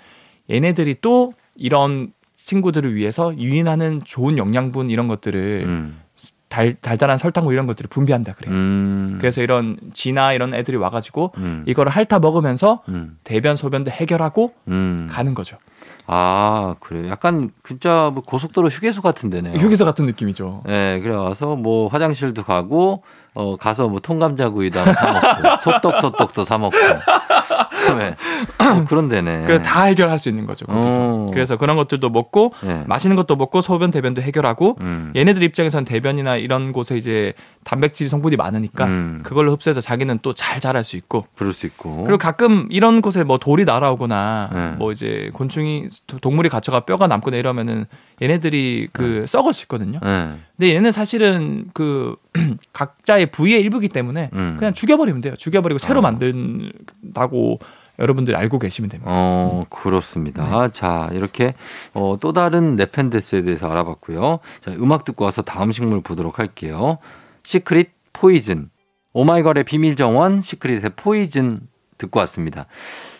얘네들이 0.50 0.96
또 1.02 1.34
이런 1.56 2.14
친구들을 2.36 2.96
위해서 2.96 3.38
유인하는 3.38 4.02
좋은 4.06 4.38
영양분 4.38 4.90
이런 4.90 5.08
것들을 5.08 5.64
음. 5.66 6.00
달, 6.50 6.76
달달한 6.76 7.18
설탕물 7.18 7.54
이런 7.54 7.66
것들을 7.66 7.90
분비한다 7.90 8.34
그래요 8.34 8.54
음. 8.54 9.18
그래서 9.20 9.42
이런 9.42 9.78
쥐나 9.94 10.34
이런 10.34 10.54
애들이 10.54 10.78
와가지고 10.78 11.34
음. 11.38 11.64
이거를 11.68 11.92
핥아 11.92 12.20
먹으면서 12.20 12.84
음. 12.90 13.18
대변 13.24 13.56
소변도 13.56 13.90
해결하고 13.92 14.54
음. 14.68 15.08
가는 15.10 15.34
거죠 15.34 15.58
아, 16.06 16.76
그래. 16.82 17.10
약간 17.10 17.52
진짜 17.66 18.12
뭐 18.14 18.22
고속도로 18.24 18.68
휴게소 18.68 19.02
같은 19.02 19.30
데네요. 19.30 19.56
휴게소 19.58 19.86
같은 19.86 20.06
느낌이죠 20.06 20.64
예, 20.68 21.00
그래 21.02 21.16
와서 21.16 21.56
뭐 21.56 21.88
화장실도 21.88 22.44
가고 22.44 23.04
어 23.34 23.56
가서 23.56 23.88
뭐 23.88 24.00
통감자구이도 24.02 24.84
사 24.84 25.14
먹고 25.14 25.62
소떡소떡도 25.64 26.44
사 26.44 26.58
먹고. 26.58 26.76
네. 27.98 28.16
뭐 28.74 28.86
그런 28.86 29.10
데네. 29.10 29.46
그 29.46 29.62
다 29.64 29.84
해결할 29.84 30.20
수 30.20 30.30
있는 30.30 30.46
거죠 30.46 30.66
거기서 30.66 30.98
어. 31.00 31.32
그래서 31.34 31.58
그런 31.58 31.76
것들도 31.78 32.10
먹고 32.10 32.54
예. 32.66 32.84
맛있는 32.86 33.16
것도 33.16 33.36
먹고 33.36 33.62
소변 33.62 33.92
대변도 33.92 34.22
해결하고 34.22 34.78
음. 34.82 35.12
얘네들 35.16 35.42
입장에선 35.44 35.86
대변이나 35.86 36.36
이런 36.36 36.72
곳에 36.74 36.98
이제 36.98 37.34
단백질 37.64 38.10
성분이 38.10 38.36
많으니까 38.36 38.86
음. 38.86 39.20
그걸로 39.24 39.52
흡수해서 39.54 39.80
자기는 39.82 40.20
또 40.20 40.34
잘 40.34 40.60
자랄 40.60 40.84
수 40.84 40.96
있고 40.98 41.26
그럴 41.36 41.54
수 41.54 41.66
있고. 41.68 42.04
그리고 42.04 42.18
가끔 42.18 42.68
이런 42.70 43.02
곳에 43.02 43.24
뭐 43.24 43.38
돌이 43.38 43.66
날아오거나 43.66 44.50
네. 44.54 44.72
뭐 44.78 44.92
이제 44.92 45.30
곤충이 45.34 45.88
동물이 46.22 46.50
갇혀가 46.50 46.82
뼈가 46.82 47.08
남거나 47.08 47.38
이러면은 47.38 47.86
얘네들이 48.22 48.90
그 48.92 49.26
썩을 49.28 49.54
수 49.54 49.64
있거든요. 49.64 50.00
예. 50.04 50.34
근데 50.58 50.76
얘는 50.76 50.92
사실은 50.92 51.66
그 51.74 52.16
각자의 52.74 53.28
부위의 53.28 53.62
일부기 53.62 53.90
때문에 53.90 54.30
음. 54.34 54.56
그냥 54.58 54.74
죽여버리면 54.74 55.22
돼요. 55.22 55.36
죽여버리고 55.36 55.78
새로 55.78 56.00
어. 56.00 56.02
만든다고 56.02 57.60
여러분들이 58.00 58.36
알고 58.36 58.60
계시면 58.60 58.90
됩니다. 58.90 59.12
어, 59.14 59.66
그렇습니다. 59.70 60.70
자, 60.70 61.10
이렇게 61.14 61.54
어, 61.94 62.18
또 62.20 62.34
다른 62.34 62.76
네펜데스에 62.76 63.44
대해서 63.44 63.70
알아봤고요. 63.70 64.40
자, 64.62 64.72
음악 64.72 65.06
듣고 65.06 65.26
와서 65.26 65.42
다음 65.44 65.72
식물 65.72 66.02
보도록 66.02 66.40
할게요. 66.40 66.98
시크릿 67.44 67.92
포이즌. 68.14 68.70
오마이걸의 69.14 69.64
비밀 69.64 69.96
정원 69.96 70.42
시크릿의 70.42 70.92
포이즌 70.96 71.62
듣고 72.00 72.20
왔습니다. 72.22 72.66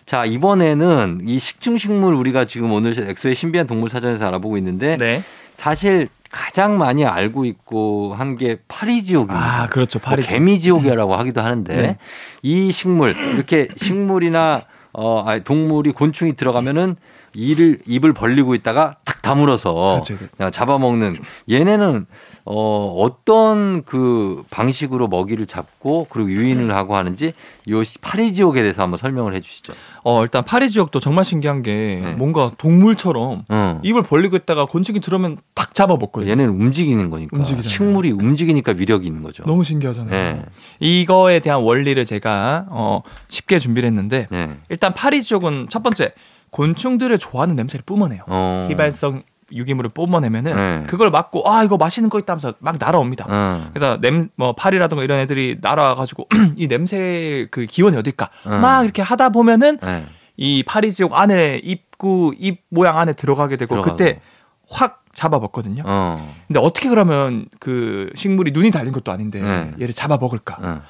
자, 0.06 0.24
이번에는 0.24 1.20
이 1.24 1.38
식충식물 1.38 2.14
우리가 2.14 2.44
지금 2.44 2.72
오늘 2.72 2.98
엑소의 2.98 3.36
신비한 3.36 3.66
동물 3.68 3.88
사전에서 3.88 4.26
알아보고 4.26 4.58
있는데 4.58 4.96
네. 4.96 5.22
사실 5.54 6.08
가장 6.34 6.78
많이 6.78 7.04
알고 7.06 7.44
있고 7.44 8.14
한 8.14 8.34
게 8.34 8.58
파리지옥입니다. 8.66 9.62
아, 9.62 9.66
그렇죠. 9.68 10.00
뭐 10.00 10.10
파리. 10.10 10.22
개미지옥이라고 10.22 11.14
하기도 11.14 11.40
하는데 11.40 11.74
네. 11.76 11.98
이 12.42 12.72
식물 12.72 13.14
이렇게 13.34 13.68
식물이나 13.76 14.62
어 14.92 15.22
아니, 15.24 15.44
동물이 15.44 15.92
곤충이 15.92 16.34
들어가면은 16.34 16.96
이를 17.32 17.78
입을 17.86 18.12
벌리고 18.12 18.54
있다가 18.56 18.96
탁 19.04 19.22
다물어서 19.22 19.72
그렇죠, 19.74 20.16
그렇죠. 20.18 20.50
잡아먹는 20.50 21.18
얘네는 21.50 22.06
어 22.46 22.94
어떤 22.98 23.84
그 23.84 24.42
방식으로 24.50 25.08
먹이를 25.08 25.46
잡고 25.46 26.08
그리고 26.10 26.30
유인을 26.30 26.74
하고 26.74 26.94
하는지 26.94 27.32
요 27.70 27.82
파리 28.02 28.34
지옥에 28.34 28.60
대해서 28.60 28.82
한번 28.82 28.98
설명을 28.98 29.34
해 29.34 29.40
주시죠. 29.40 29.72
어, 30.04 30.22
일단 30.22 30.44
파리 30.44 30.68
지역도 30.68 31.00
정말 31.00 31.24
신기한 31.24 31.62
게 31.62 32.00
네. 32.04 32.12
뭔가 32.12 32.50
동물처럼 32.58 33.44
어. 33.48 33.80
입을 33.82 34.02
벌리고 34.02 34.36
있다가 34.36 34.66
곤충이 34.66 35.00
들어오면 35.00 35.38
탁 35.54 35.72
잡아 35.74 35.96
먹거든요. 35.96 36.30
얘네는 36.30 36.52
움직이는 36.52 37.08
거니까 37.08 37.34
움직이잖아요. 37.36 37.68
식물이 37.68 38.10
움직이니까 38.12 38.72
위력이 38.76 39.06
있는 39.06 39.22
거죠. 39.22 39.42
너무 39.44 39.64
신기하잖아요. 39.64 40.10
네. 40.10 40.42
이거에 40.80 41.40
대한 41.40 41.62
원리를 41.62 42.04
제가 42.04 42.66
어, 42.68 43.00
쉽게 43.28 43.58
준비를 43.58 43.86
했는데 43.86 44.26
네. 44.30 44.50
일단 44.68 44.92
파리 44.92 45.22
지역은 45.22 45.68
첫 45.70 45.82
번째 45.82 46.12
곤충들을 46.50 47.16
좋아하는 47.18 47.56
냄새를 47.56 47.82
뿜어내요. 47.84 48.22
어. 48.26 48.66
휘발성 48.68 49.22
유기물을 49.54 49.90
뿜어내면은 49.90 50.56
네. 50.80 50.86
그걸 50.86 51.10
맞고 51.10 51.48
아 51.50 51.62
이거 51.64 51.76
맛있는 51.76 52.10
거 52.10 52.18
있다 52.18 52.32
하면서 52.34 52.54
막 52.58 52.76
날아옵니다. 52.78 53.26
어. 53.28 53.70
그래서 53.72 54.00
냄 54.00 54.28
뭐 54.36 54.52
파리라든가 54.54 55.04
이런 55.04 55.18
애들이 55.20 55.58
날아와가지고 55.60 56.28
이 56.56 56.66
냄새 56.68 57.46
그 57.50 57.66
기원이 57.66 57.96
어딜까 57.96 58.30
음. 58.46 58.60
막 58.60 58.82
이렇게 58.84 59.00
하다 59.02 59.28
보면은 59.30 59.78
네. 59.78 60.06
이 60.36 60.62
파리 60.64 60.92
지옥 60.92 61.14
안에 61.14 61.60
입구 61.62 62.34
입 62.38 62.62
모양 62.70 62.98
안에 62.98 63.12
들어가게 63.12 63.56
되고 63.56 63.74
들어가고. 63.76 63.96
그때 63.96 64.20
확 64.68 65.04
잡아먹거든요. 65.12 65.82
어. 65.86 66.34
근데 66.48 66.58
어떻게 66.58 66.88
그러면 66.88 67.46
그 67.60 68.10
식물이 68.16 68.50
눈이 68.50 68.70
달린 68.72 68.92
것도 68.92 69.12
아닌데 69.12 69.40
네. 69.40 69.72
얘를 69.80 69.94
잡아먹을까? 69.94 70.58
어. 70.60 70.82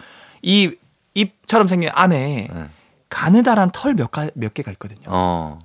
이 0.43 0.71
입처럼 1.15 1.67
생긴 1.69 1.91
안에 1.93 2.49
네. 2.53 2.65
가느다란 3.11 3.71
털 3.73 3.95
몇 3.95 4.11
몇 4.35 4.55
개가 4.55 4.71
있거든요. 4.73 5.03
어. 5.07 5.59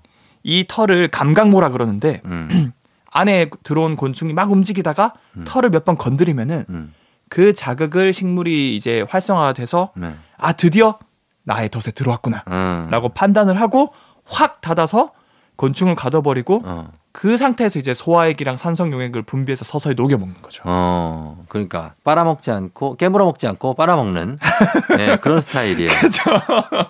이 0.43 0.65
털을 0.67 1.07
감각모라 1.07 1.69
그러는데 1.69 2.21
음. 2.25 2.73
안에 3.11 3.49
들어온 3.63 3.95
곤충이 3.95 4.33
막 4.33 4.51
움직이다가 4.51 5.13
음. 5.37 5.43
털을 5.47 5.69
몇 5.69 5.85
번 5.85 5.97
건드리면은 5.97 6.65
음. 6.69 6.93
그 7.29 7.53
자극을 7.53 8.11
식물이 8.13 8.75
이제 8.75 9.05
활성화가 9.09 9.53
돼서 9.53 9.91
네. 9.95 10.13
아 10.37 10.53
드디어 10.53 10.97
나의 11.43 11.69
덫에 11.69 11.91
들어왔구나 11.93 12.43
음. 12.47 12.87
라고 12.91 13.09
판단을 13.09 13.59
하고 13.61 13.93
확 14.25 14.61
닫아서 14.61 15.11
곤충을 15.55 15.95
가둬버리고 15.95 16.61
어. 16.65 16.91
그 17.11 17.37
상태에서 17.37 17.79
이제 17.79 17.93
소화액이랑 17.93 18.55
산성 18.55 18.93
용액을 18.93 19.23
분비해서 19.23 19.65
서서히 19.65 19.95
녹여 19.95 20.17
먹는 20.17 20.41
거죠. 20.41 20.63
어. 20.65 21.43
그러니까 21.49 21.93
빨아먹지 22.03 22.51
않고 22.51 22.95
깨물어 22.97 23.25
먹지 23.25 23.47
않고 23.47 23.73
빨아먹는 23.73 24.37
네, 24.97 25.17
그런 25.17 25.41
스타일이에요. 25.41 25.89
그렇죠. 25.89 26.23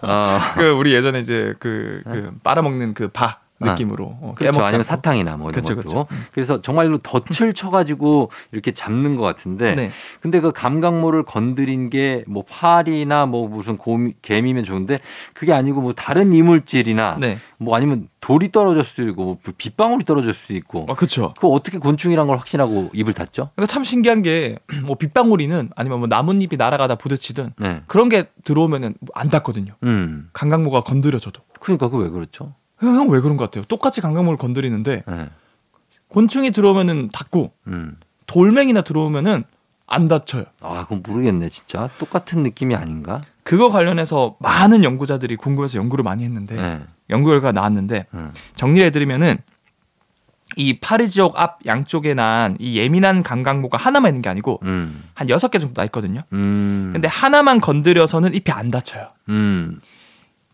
어. 0.03 0.39
그 0.55 0.71
우리 0.71 0.93
예전에 0.93 1.19
이제 1.19 1.53
그, 1.59 2.01
그 2.05 2.31
빨아먹는 2.43 2.93
그 2.93 3.07
바 3.09 3.39
느낌으로 3.59 4.05
어, 4.21 4.33
그렇죠. 4.35 4.61
아니면. 4.63 4.83
사탕이나 4.83 5.37
뭐 5.37 5.49
이런 5.49 5.61
그쵸, 5.63 5.75
것도. 5.75 6.07
그래서 6.31 6.61
정말로 6.61 6.97
덫을 6.99 7.53
쳐가지고 7.53 8.31
이렇게 8.51 8.71
잡는 8.71 9.15
것 9.15 9.23
같은데. 9.23 9.75
네. 9.75 9.91
근데 10.21 10.39
그 10.39 10.51
감각모를 10.51 11.23
건드린 11.23 11.89
게 11.89 12.23
뭐 12.27 12.43
파리나 12.47 13.25
뭐 13.25 13.47
무슨 13.47 13.77
곰, 13.77 14.13
개미면 14.21 14.63
좋은데 14.63 14.97
그게 15.33 15.53
아니고 15.53 15.81
뭐 15.81 15.93
다른 15.93 16.33
이물질이나 16.33 17.17
네. 17.19 17.37
뭐 17.57 17.75
아니면 17.75 18.07
돌이 18.21 18.51
떨어질 18.51 18.83
수도 18.83 19.03
있고 19.07 19.23
뭐 19.25 19.37
빗방울이 19.57 20.05
떨어질 20.05 20.33
수도 20.33 20.53
있고. 20.55 20.85
아, 20.89 20.93
그렇죠. 20.95 21.33
그거 21.35 21.49
어떻게 21.49 21.77
곤충이란 21.77 22.27
걸 22.27 22.37
확신하고 22.37 22.89
입을 22.93 23.13
닫죠? 23.13 23.49
그러니까 23.55 23.71
참 23.71 23.83
신기한 23.83 24.21
게 24.21 24.57
뭐 24.85 24.95
빗방울이는 24.95 25.69
아니면 25.75 25.99
뭐 25.99 26.07
나뭇잎이 26.07 26.57
날아가다 26.57 26.95
부딪히든 26.95 27.53
네. 27.57 27.81
그런 27.87 28.09
게 28.09 28.29
들어오면은 28.43 28.95
안 29.13 29.29
닿거든요. 29.29 29.73
음. 29.83 30.29
감각모가 30.33 30.81
건드려져도. 30.81 31.41
그러니까 31.59 31.89
그 31.89 31.97
왜 31.99 32.09
그렇죠? 32.09 32.53
형 32.81 33.09
왜 33.09 33.19
그런 33.19 33.37
것 33.37 33.45
같아요? 33.45 33.65
똑같이 33.65 34.01
감각모를 34.01 34.37
건드리는데 34.37 35.03
네. 35.07 35.29
곤충이 36.07 36.51
들어오면은 36.51 37.09
닿고 37.11 37.51
음. 37.67 37.97
돌멩이나 38.27 38.81
들어오면은 38.81 39.43
안 39.87 40.07
닫혀요. 40.07 40.43
아, 40.61 40.83
그건 40.83 41.01
모르겠네, 41.05 41.49
진짜. 41.49 41.89
똑같은 41.97 42.43
느낌이 42.43 42.75
아닌가? 42.75 43.21
그거 43.43 43.69
관련해서 43.69 44.35
많은 44.39 44.83
연구자들이 44.83 45.35
궁금해서 45.35 45.79
연구를 45.79 46.03
많이 46.03 46.23
했는데 46.23 46.55
네. 46.55 46.79
연구 47.09 47.29
결과 47.31 47.51
나왔는데 47.51 48.05
음. 48.13 48.29
정리를 48.55 48.85
해드리면은 48.87 49.37
이 50.55 50.79
파리 50.79 51.07
지역 51.07 51.39
앞 51.39 51.59
양쪽에 51.65 52.13
난 52.15 52.57
이 52.59 52.77
예민한 52.77 53.21
감각모가 53.23 53.77
하나만 53.77 54.09
있는 54.11 54.21
게 54.21 54.29
아니고 54.29 54.59
음. 54.63 55.03
한 55.13 55.29
여섯 55.29 55.49
개 55.49 55.57
정도 55.59 55.79
나 55.79 55.85
있거든요. 55.85 56.21
음. 56.33 56.89
근데 56.93 57.07
하나만 57.07 57.59
건드려서는 57.59 58.33
잎이 58.33 58.51
안 58.51 58.69
닫혀요. 58.71 59.09
음. 59.29 59.79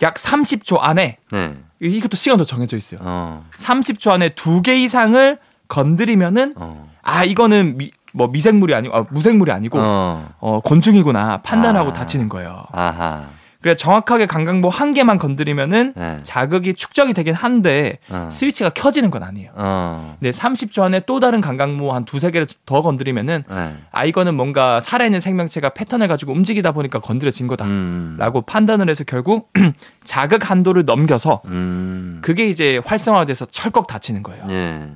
약 0.02 0.16
30초 0.16 0.78
안에 0.82 1.18
네. 1.32 1.56
이것도 1.82 2.16
시간도 2.18 2.46
정해져 2.46 2.78
있어요. 2.78 3.00
어. 3.04 3.46
30초 3.58 4.12
안에 4.12 4.30
두 4.30 4.62
개 4.62 4.76
이상을 4.78 5.38
건드리면은 5.68 6.54
어. 6.58 6.90
아 7.02 7.24
이거는 7.24 7.78
미, 7.78 7.92
뭐 8.14 8.28
미생물이 8.28 8.74
아니고 8.74 8.96
아, 8.96 9.06
무생물이 9.10 9.52
아니고 9.52 9.80
어. 9.82 10.30
어. 10.40 10.60
곤충이구나 10.62 11.42
판단하고 11.42 11.90
아. 11.90 11.94
다치는 11.94 12.30
거예요. 12.30 12.66
아하. 12.72 13.26
그래서 13.66 13.80
정확하게 13.80 14.28
감각모 14.28 14.70
한 14.70 14.94
개만 14.94 15.18
건드리면은 15.18 15.94
네. 15.96 16.20
자극이 16.22 16.76
축적이 16.76 17.16
되긴 17.16 17.34
한데 17.34 17.98
어. 18.10 18.30
스위치가 18.32 18.70
켜지는 18.70 19.10
건 19.10 19.24
아니에요. 19.24 19.50
어. 19.56 20.18
근데 20.20 20.30
30초 20.30 20.84
안에 20.84 21.02
또 21.08 21.20
다른 21.20 21.42
감각모 21.42 21.92
한 21.92 22.06
두세 22.06 22.30
개를 22.30 22.46
더 22.68 22.84
건드리면은 22.84 23.44
네. 23.50 23.76
아 23.92 24.06
이거는 24.06 24.36
뭔가 24.36 24.80
살아있는 24.80 25.20
생명체가 25.20 25.70
패턴을 25.70 26.08
가지고 26.08 26.34
움직이다 26.34 26.74
보니까 26.74 27.00
건드려진 27.00 27.48
거다. 27.48 27.66
음. 27.66 28.18
라고 28.20 28.44
판단을 28.44 28.88
해서 28.88 29.04
결국 29.04 29.52
자극 30.06 30.48
한도를 30.48 30.86
넘겨서 30.86 31.42
음. 31.46 32.20
그게 32.22 32.48
이제 32.48 32.80
활성화돼서 32.86 33.48
철컥 33.48 33.88
닫히는 33.88 34.22
거예요. 34.22 34.46
예. 34.52 34.90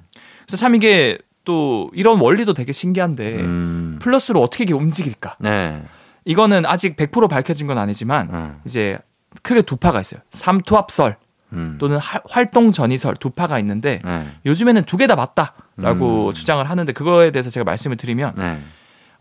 그래서 0.45 0.57
참 0.57 0.75
이게 0.75 1.17
또 1.43 1.89
이런 1.95 2.19
원리도 2.19 2.53
되게 2.53 2.71
신기한데 2.71 3.39
음. 3.39 3.97
플러스로 3.99 4.43
어떻게 4.43 4.65
이게 4.65 4.75
움직일까? 4.75 5.37
네. 5.39 5.81
이거는 6.25 6.65
아직 6.65 6.95
100% 6.95 7.29
밝혀진 7.29 7.67
건 7.67 7.77
아니지만 7.77 8.29
음. 8.31 8.61
이제 8.65 8.97
크게 9.43 9.61
두 9.61 9.75
파가 9.77 10.01
있어요. 10.01 10.21
삼투압설 10.31 11.17
음. 11.53 11.77
또는 11.79 11.97
하- 11.97 12.21
활동 12.29 12.71
전이설 12.71 13.15
두 13.15 13.29
파가 13.31 13.57
있는데 13.59 14.01
네. 14.03 14.27
요즘에는 14.45 14.83
두 14.83 14.97
개 14.97 15.07
다 15.07 15.15
맞다라고 15.15 16.27
음. 16.27 16.33
주장을 16.33 16.67
하는데 16.69 16.91
그거에 16.93 17.31
대해서 17.31 17.49
제가 17.49 17.63
말씀을 17.63 17.97
드리면 17.97 18.35
네. 18.35 18.51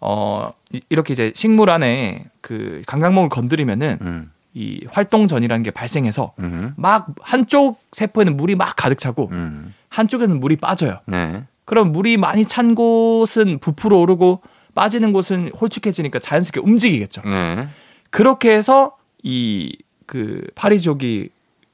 어 0.01 0.53
이- 0.73 0.81
이렇게 0.91 1.13
이제 1.13 1.33
식물 1.35 1.71
안에 1.71 2.27
그 2.41 2.83
감각목을 2.87 3.29
건드리면은 3.31 3.99
음. 4.03 4.31
이 4.55 4.85
활동 4.91 5.27
전이라는 5.27 5.63
게 5.63 5.71
발생해서 5.71 6.35
음. 6.41 6.75
막 6.77 7.09
한쪽 7.23 7.81
세포에는 7.93 8.37
물이 8.37 8.55
막 8.57 8.75
가득 8.77 8.99
차고 8.99 9.29
음. 9.33 9.75
한쪽에는 9.89 10.39
물이 10.41 10.57
빠져요. 10.57 10.99
네. 11.07 11.45
그럼 11.65 11.93
물이 11.93 12.17
많이 12.17 12.45
찬 12.47 12.75
곳은 12.75 13.59
부풀어 13.61 13.99
오르고 13.99 14.41
빠지는 14.79 15.13
곳은 15.13 15.51
홀쭉해지니까 15.61 16.21
자연스럽게 16.21 16.61
움직이겠죠. 16.61 17.23
네. 17.25 17.69
그렇게 18.11 18.53
해서 18.57 18.97
이 19.25 19.73
그 20.09 20.43
파리족이 20.57 21.29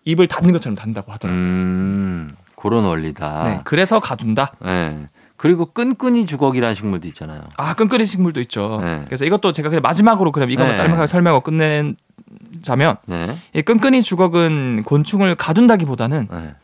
입을 0.05 0.27
닫는 0.27 0.53
것처럼 0.53 0.75
닫는다고 0.75 1.12
하더라고요. 1.12 1.40
음. 1.43 2.31
그런 2.57 2.85
원리다. 2.85 3.45
네, 3.45 3.61
그래서 3.64 4.01
가둔다. 4.01 4.53
네. 4.61 5.09
그리고 5.37 5.67
끈끈이 5.67 6.27
주걱이라는 6.27 6.75
식물도 6.75 7.07
있잖아요. 7.09 7.43
아 7.57 7.75
끈끈이 7.75 8.05
식물도 8.05 8.40
있죠. 8.43 8.81
네. 8.83 9.03
그래서 9.07 9.25
이것도 9.25 9.53
제가 9.53 9.69
그냥 9.69 9.83
마지막으로 9.83 10.33
그럼 10.33 10.51
이거만 10.51 10.73
네. 10.73 10.77
짤막하게 10.77 11.07
설명하고 11.07 11.43
끝내자면 11.43 12.97
네. 13.07 13.38
이 13.55 13.62
끈끈이 13.62 14.03
주걱은 14.03 14.83
곤충을 14.85 15.37
가둔다기보다는 15.37 16.29
네. 16.31 16.55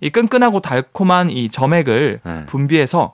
이 0.00 0.10
끈끈하고 0.10 0.60
달콤한 0.60 1.30
이 1.30 1.48
점액을 1.48 2.20
네. 2.24 2.46
분비해서 2.46 3.12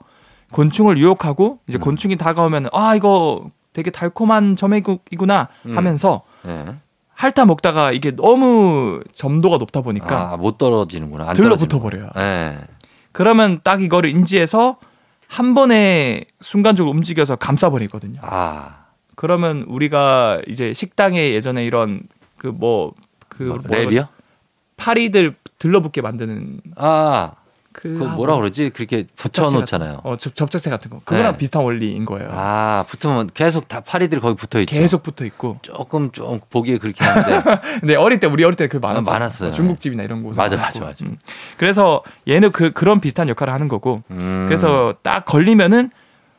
곤충을 0.51 0.97
유혹하고 0.97 1.59
이제 1.67 1.77
음. 1.77 1.81
곤충이 1.81 2.15
다가오면 2.15 2.67
아 2.73 2.95
이거 2.95 3.47
되게 3.73 3.91
달콤한 3.91 4.55
점액이구나 4.55 5.49
음. 5.65 5.77
하면서 5.77 6.21
네. 6.43 6.65
핥아 7.13 7.45
먹다가 7.45 7.91
이게 7.91 8.15
너무 8.15 9.01
점도가 9.13 9.57
높다 9.57 9.81
보니까 9.81 10.33
아, 10.33 10.37
못 10.37 10.57
떨어지는구나. 10.57 11.29
안 11.29 11.33
들러붙어. 11.33 11.79
버려요. 11.79 12.09
네. 12.15 12.59
그러면 13.11 13.59
딱 13.63 13.81
이거를 13.81 14.11
인지해서 14.11 14.77
한 15.27 15.55
번에 15.55 16.25
순간적으로 16.41 16.91
움직여서 16.95 17.37
감싸 17.37 17.69
버리거든요. 17.69 18.19
아. 18.21 18.85
그러면 19.15 19.63
우리가 19.67 20.41
이제 20.47 20.73
식당에 20.73 21.33
예전에 21.33 21.65
이런 21.65 22.03
그 22.37 22.47
뭐그 22.47 23.43
뭐, 23.43 23.57
랩이요? 23.57 24.07
파리들 24.77 25.35
들러붙게 25.57 26.01
만드는 26.01 26.61
아, 26.75 27.31
그, 27.79 27.89
그 27.95 28.03
뭐라 28.05 28.35
그러지? 28.37 28.71
그렇게 28.71 29.05
붙여 29.15 29.49
놓잖아요. 29.49 30.01
어, 30.03 30.15
접, 30.15 30.35
접착제 30.35 30.71
같은 30.71 30.89
거. 30.89 30.99
그거랑 31.05 31.33
네. 31.33 31.37
비슷한 31.37 31.63
원리인 31.63 32.05
거예요. 32.05 32.27
아, 32.31 32.83
붙으면 32.87 33.29
계속 33.35 33.67
다 33.67 33.81
파리들이 33.81 34.19
거기 34.19 34.35
붙어 34.35 34.59
있죠. 34.61 34.75
계속 34.75 35.03
붙어 35.03 35.23
있고. 35.25 35.59
조금 35.61 36.11
좀 36.11 36.39
보기에 36.49 36.79
그렇게 36.79 37.03
하는데 37.05 37.43
근데 37.79 37.95
어릴 37.95 38.19
때 38.19 38.25
우리 38.25 38.43
어릴 38.43 38.55
때 38.55 38.67
그 38.67 38.77
많았어요. 38.77 39.07
아, 39.07 39.13
많았어요. 39.13 39.51
중국집이나 39.51 40.01
이런 40.01 40.23
곳. 40.23 40.35
맞아, 40.35 40.57
맞아, 40.57 40.79
맞아. 40.79 41.05
그래서 41.57 42.01
얘는 42.27 42.51
그 42.51 42.71
그런 42.71 42.99
비슷한 42.99 43.29
역할을 43.29 43.53
하는 43.53 43.67
거고. 43.67 44.01
음. 44.09 44.45
그래서 44.47 44.95
딱 45.03 45.23
걸리면은 45.25 45.91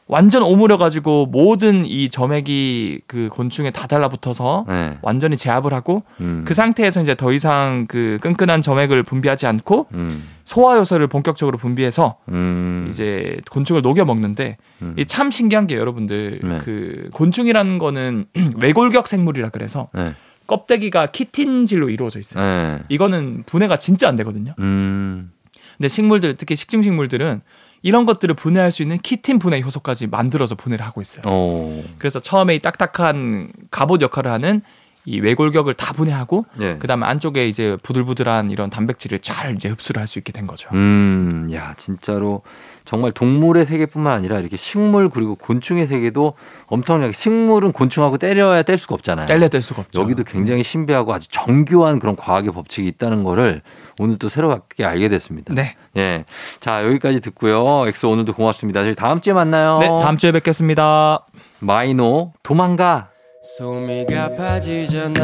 완전 0.09 0.43
오므려 0.43 0.79
가지고 0.79 1.27
모든 1.27 1.85
이 1.85 2.09
점액이 2.09 3.03
그 3.07 3.29
곤충에 3.31 3.71
다 3.71 3.87
달라붙어서 3.87 4.65
네. 4.67 4.99
완전히 5.03 5.37
제압을 5.37 5.75
하고 5.75 6.03
음. 6.21 6.45
그 6.47 6.55
상태에서 6.55 7.03
이제 7.03 7.15
더 7.15 7.31
이상 7.31 7.87
그 7.87 8.19
끈끈한 8.23 8.63
점액을 8.63 9.03
분비하지 9.03 9.47
않고 9.47 9.87
음. 9.93 10.27
소화 10.45 10.79
요소를 10.79 11.09
본격적으로 11.09 11.59
분비해서 11.59 12.17
음. 12.31 12.87
이제 12.89 13.37
곤충을 13.51 13.83
녹여 13.83 14.07
먹는데 14.07 14.57
음. 14.81 14.95
이참 14.97 15.31
신기한 15.31 15.67
게 15.67 15.77
여러분들 15.77 16.41
네. 16.43 16.59
그 16.59 17.11
곤충이라는 17.13 17.79
거는 17.79 18.25
외골격 18.61 19.07
생물이라 19.07 19.51
그래서 19.51 19.91
네. 19.93 20.15
껍데기가 20.47 21.09
키틴질로 21.09 21.91
이루어져 21.91 22.19
있어요. 22.19 22.43
네. 22.43 22.79
이거는 22.89 23.43
분해가 23.45 23.77
진짜 23.77 24.09
안 24.09 24.17
되거든요. 24.17 24.55
음. 24.59 25.33
근데 25.77 25.89
식물들 25.89 26.37
특히 26.37 26.57
식중식물들은 26.57 27.43
이런 27.83 28.07
것들을 28.07 28.35
분해할 28.35 28.73
수 28.73 28.83
있는 28.83 28.99
키틴 28.99 29.39
분해 29.39 29.61
효소까지 29.63 30.07
만들어서 30.09 30.55
분해를 30.55 30.85
하고 30.85 31.01
있어요. 31.01 31.23
오. 31.27 31.85
그래서 31.99 32.21
처음에 32.21 32.57
이 32.57 32.59
딱딱한 32.59 33.51
갑옷 33.71 34.01
역할을 34.01 34.31
하는 34.31 34.63
이 35.09 35.21
외골격을 35.21 35.73
다 35.73 35.95
분해하고 35.95 36.45
예. 36.61 36.77
그다음에 36.77 37.07
안쪽에 37.07 37.49
이제 37.49 37.79
부들부들한 37.83 38.51
이런 38.51 38.69
단백질을 38.69 39.21
잘 39.21 39.53
이제 39.53 39.69
흡수를 39.71 40.01
할 40.01 40.07
수 40.07 40.19
있게 40.19 40.33
된 40.33 40.47
거죠. 40.47 40.69
음, 40.75 41.49
야, 41.53 41.75
진짜로 41.79 42.43
정말 42.85 43.13
동물의 43.13 43.65
세계뿐만 43.67 44.13
아니라 44.13 44.39
이렇게 44.39 44.57
식물 44.57 45.09
그리고 45.11 45.35
곤충의 45.35 45.87
세계도 45.87 46.33
엄청나게 46.67 47.13
식물은 47.13 47.73
곤충하고 47.73 48.17
떼려야 48.19 48.63
뗄 48.63 48.77
수가 48.79 48.95
없잖아요. 48.95 49.27
잘려뗄 49.27 49.61
수가 49.63 49.83
없죠. 49.83 50.01
여기도 50.03 50.25
굉장히 50.25 50.63
신비하고 50.63 51.13
아주 51.15 51.29
정교한 51.31 51.99
그런 51.99 52.17
과학의 52.17 52.53
법칙이 52.53 52.87
있다는 52.89 53.23
거를 53.23 53.61
오늘 53.99 54.17
또 54.19 54.29
새롭게 54.31 54.85
알게 54.85 55.09
됐습니다. 55.11 55.53
네. 55.55 55.77
예. 55.97 56.25
자, 56.61 56.85
여기까지 56.87 57.21
듣고요. 57.21 57.87
엑소 57.87 58.11
오늘도 58.11 58.33
고맙습니다. 58.35 58.83
저희 58.83 58.95
다음 58.95 59.21
주에 59.21 59.33
만나요. 59.35 59.79
네, 59.81 59.89
다음 60.01 60.17
주에 60.17 60.33
뵙겠습니다. 60.33 61.27
마이노 61.61 62.33
도망가. 62.43 63.09
숨이 63.41 64.05
가빠지잖아. 64.07 65.23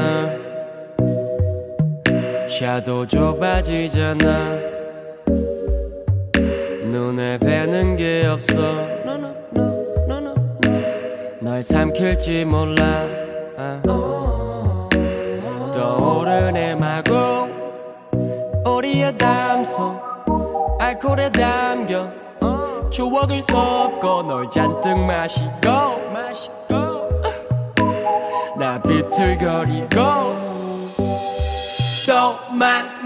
샤도 2.48 3.06
좁아지잖아. 3.08 4.58
눈에 6.84 7.38
뵈는 7.38 7.96
게 7.96 8.26
없어. 8.26 8.52
No, 9.02 9.14
no, 9.14 9.34
no, 9.56 9.64
no, 10.06 10.18
no, 10.18 10.32
no. 10.32 10.34
널 11.40 11.62
삼킬지 11.62 12.44
몰라. 12.44 12.84
아. 13.56 13.82
떠오르네 15.72 16.76
마구. 16.76 17.48
우리의 18.64 19.16
담소. 19.16 20.00
알코올에 20.78 21.32
담겨. 21.32 22.24
추억을 22.90 23.42
섞어 23.42 24.22
널 24.22 24.48
잔뜩 24.48 24.96
마시고 24.96 25.50
비틀거리고 28.88 30.00
도망 32.06 33.03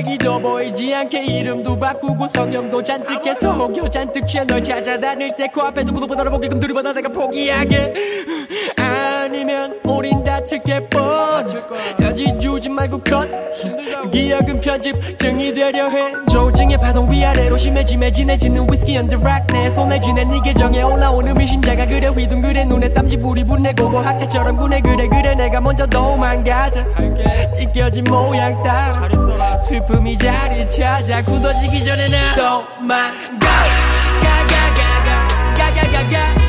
코빼기도 0.00 0.40
보이지 0.40 0.94
않게 0.94 1.24
이름도 1.24 1.78
바꾸고 1.78 2.26
성형도 2.28 2.82
잔뜩 2.82 3.24
해서 3.26 3.52
혹여 3.52 3.88
잔뜩 3.88 4.26
취해 4.26 4.44
널 4.44 4.62
찾아다닐 4.62 5.34
때 5.34 5.46
코앞에 5.48 5.84
두고도 5.84 6.06
못 6.06 6.18
알아보게 6.18 6.48
금들이보다 6.48 6.92
내가 6.92 7.08
포기하게. 7.08 7.92
아 8.78 9.09
100번 10.70 12.02
여지 12.02 12.38
주지 12.40 12.68
말고 12.68 12.98
컷 13.02 13.28
기억은 14.12 14.60
편집증이 14.60 15.52
되려 15.52 15.88
해. 15.88 16.12
조증의 16.30 16.76
파동 16.78 17.10
위아래로 17.10 17.56
심해지매 17.56 18.10
진해지는 18.12 18.66
위스키 18.70 18.96
언더락 18.96 19.48
내 19.48 19.68
손에 19.70 19.98
쥐낸네 19.98 20.40
계정에 20.44 20.82
올라오는 20.82 21.34
미신자가 21.34 21.86
그래 21.86 22.06
휘둥그레 22.08 22.64
눈에 22.66 22.88
쌈지불이 22.88 23.44
분해 23.44 23.72
고고 23.72 23.98
학자처럼 23.98 24.56
분해 24.56 24.80
그래 24.80 25.08
그래 25.08 25.34
내가 25.34 25.60
먼저 25.60 25.86
도망가자 25.86 26.86
찢겨진 27.52 28.04
모양 28.04 28.62
따라 28.62 29.58
슬픔이 29.58 30.16
자리 30.18 30.68
찾아 30.70 31.22
굳어지기 31.22 31.84
전에 31.84 32.08
나 32.08 32.16
So 32.32 32.64
my 32.80 33.10
God 33.40 33.70
가가가가 34.22 35.54
가가가가. 35.56 36.39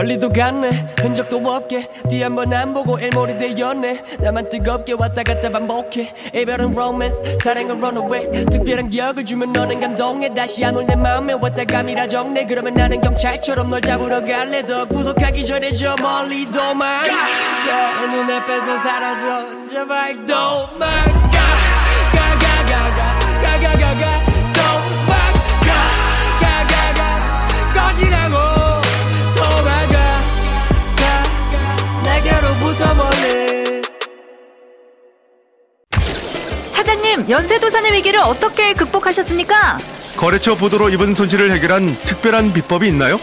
멀리도 0.00 0.30
갔네. 0.32 0.70
흔적도 0.98 1.36
없게. 1.44 1.86
뒤 2.08 2.22
한 2.22 2.34
번 2.34 2.52
안 2.54 2.72
보고 2.72 2.98
일몰이 2.98 3.36
되었네. 3.36 4.02
나만 4.20 4.48
뜨겁게 4.48 4.94
왔다 4.98 5.22
갔다 5.22 5.50
반복해. 5.50 6.10
이별은 6.34 6.74
로맨스 6.74 7.38
사랑은 7.44 7.76
runaway. 7.84 8.46
특별한 8.46 8.88
기억을 8.88 9.24
주면 9.26 9.52
너는 9.52 9.78
감동해. 9.80 10.32
다시 10.32 10.64
안 10.64 10.74
올 10.76 10.86
내 10.86 10.96
마음에 10.96 11.34
왔다 11.34 11.64
감이라 11.64 12.06
정네. 12.08 12.46
그러면 12.46 12.72
나는 12.74 13.00
경찰처럼 13.02 13.68
널 13.68 13.82
잡으러 13.82 14.24
갈래. 14.24 14.64
더 14.64 14.86
구속하기 14.86 15.44
전에 15.44 15.70
저 15.72 15.94
멀리 16.00 16.50
도망가 16.50 17.04
내 17.66 18.06
눈앞에서 18.06 18.78
사라져. 18.80 19.68
제발 19.70 20.14
도망가 20.24 21.38
가가가가 22.16 23.18
가가가가 23.42 24.09
멀리 32.78 33.82
사장님, 36.72 37.28
연쇄도산의 37.28 37.92
위기를 37.94 38.20
어떻게 38.20 38.74
극복하셨습니까? 38.74 39.78
거래처 40.16 40.54
부도로 40.54 40.88
입은 40.90 41.14
손실을 41.14 41.50
해결한 41.50 41.96
특별한 41.96 42.52
비법이 42.52 42.86
있나요? 42.88 43.18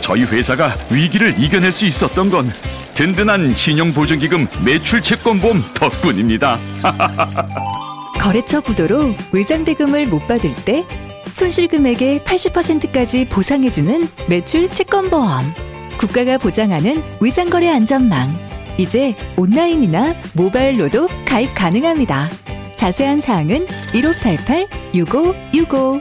저희 0.00 0.22
회사가 0.22 0.76
위기를 0.90 1.34
이겨낼 1.42 1.72
수 1.72 1.86
있었던 1.86 2.30
건 2.30 2.48
든든한 2.94 3.52
신용보증기금 3.52 4.46
매출 4.64 5.02
채권보험 5.02 5.62
덕분입니다. 5.74 6.58
거래처 8.20 8.60
부도로 8.60 9.14
외상대금을 9.32 10.06
못 10.06 10.26
받을 10.26 10.54
때 10.54 10.84
손실금액의 11.32 12.20
80%까지 12.20 13.28
보상해주는 13.28 14.08
매출 14.28 14.68
채권보험. 14.68 15.69
국가가 16.00 16.36
보장하는 16.38 17.02
외상거래 17.20 17.68
안전망. 17.68 18.34
이제 18.78 19.14
온라인이나 19.36 20.14
모바일로도 20.34 21.08
가입 21.26 21.54
가능합니다. 21.54 22.26
자세한 22.74 23.20
사항은 23.20 23.66
1588-6565. 23.66 26.00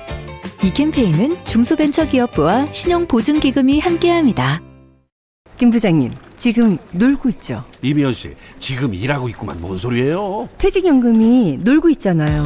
이 0.63 0.71
캠페인은 0.71 1.43
중소벤처기업부와 1.43 2.71
신용보증기금이 2.71 3.81
함께합니다. 3.81 4.61
김 5.57 5.69
부장님, 5.69 6.13
지금 6.39 6.77
놀고 6.93 7.27
있죠? 7.29 7.65
이미연 7.81 8.13
씨, 8.13 8.33
지금 8.59 8.93
일하고 8.93 9.27
있구만. 9.27 9.57
뭔 9.59 9.77
소리예요? 9.77 10.47
퇴직연금이 10.57 11.59
놀고 11.61 11.89
있잖아요. 11.89 12.41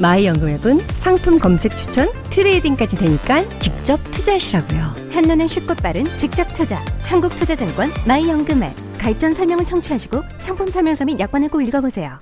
마이연금 0.00 0.48
앱은 0.48 0.80
상품 0.88 1.38
검색 1.38 1.76
추천, 1.76 2.10
트레이딩까지 2.30 2.98
되니까 2.98 3.48
직접 3.60 4.02
투자하시라고요. 4.10 4.92
한눈에 5.12 5.46
쉽고 5.46 5.76
빠른 5.76 6.04
직접 6.16 6.52
투자. 6.52 6.84
한국투자증권 7.04 7.90
마이연금 8.08 8.60
앱. 8.64 8.72
가입 8.98 9.20
전 9.20 9.32
설명을 9.32 9.64
청취하시고 9.64 10.20
상품 10.40 10.68
설명서 10.68 11.04
및 11.04 11.20
약관을 11.20 11.48
꼭 11.48 11.62
읽어보세요. 11.62 12.18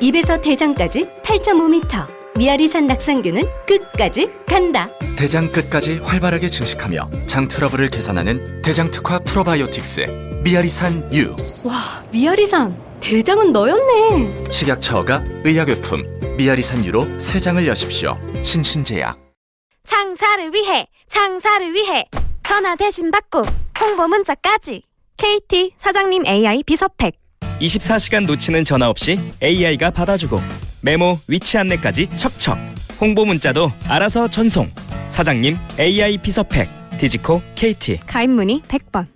입에서 0.00 0.40
대장까지 0.40 1.10
8.5m. 1.22 2.38
미아리산 2.38 2.86
낙상균은 2.86 3.42
끝까지 3.66 4.28
간다. 4.46 4.88
대장 5.16 5.52
끝까지 5.52 5.98
활발하게 5.98 6.48
증식하며 6.48 7.10
장 7.26 7.48
트러블을 7.48 7.90
개선하는 7.90 8.62
대장 8.62 8.90
특화 8.90 9.18
프로바이오틱스 9.20 10.33
미아리산 10.44 11.10
U 11.10 11.34
와, 11.62 12.04
미아리산. 12.12 12.76
대장은 13.00 13.50
너였네. 13.52 14.50
식약처가 14.52 15.22
의약용품 15.42 16.02
미아리산 16.36 16.84
유로 16.84 17.04
3장을 17.16 17.66
여십시오. 17.66 18.18
신신제약. 18.42 19.18
장사를 19.84 20.52
위해 20.52 20.86
장사를 21.08 21.72
위해. 21.72 22.04
전화 22.42 22.76
대신 22.76 23.10
받고 23.10 23.46
홍보 23.80 24.06
문자까지. 24.06 24.82
KT 25.16 25.72
사장님 25.78 26.26
AI 26.26 26.62
비서팩. 26.64 27.14
24시간 27.60 28.26
놓치는 28.26 28.64
전화 28.64 28.90
없이 28.90 29.18
AI가 29.42 29.92
받아주고 29.92 30.38
메모 30.82 31.18
위치 31.26 31.56
안내까지 31.56 32.06
척척. 32.16 32.58
홍보 33.00 33.24
문자도 33.24 33.70
알아서 33.88 34.28
전송. 34.28 34.70
사장님 35.08 35.56
AI 35.80 36.18
비서팩. 36.18 36.68
디지코 36.98 37.40
KT 37.54 38.00
가입 38.06 38.28
문의 38.30 38.60
100번 38.68 39.13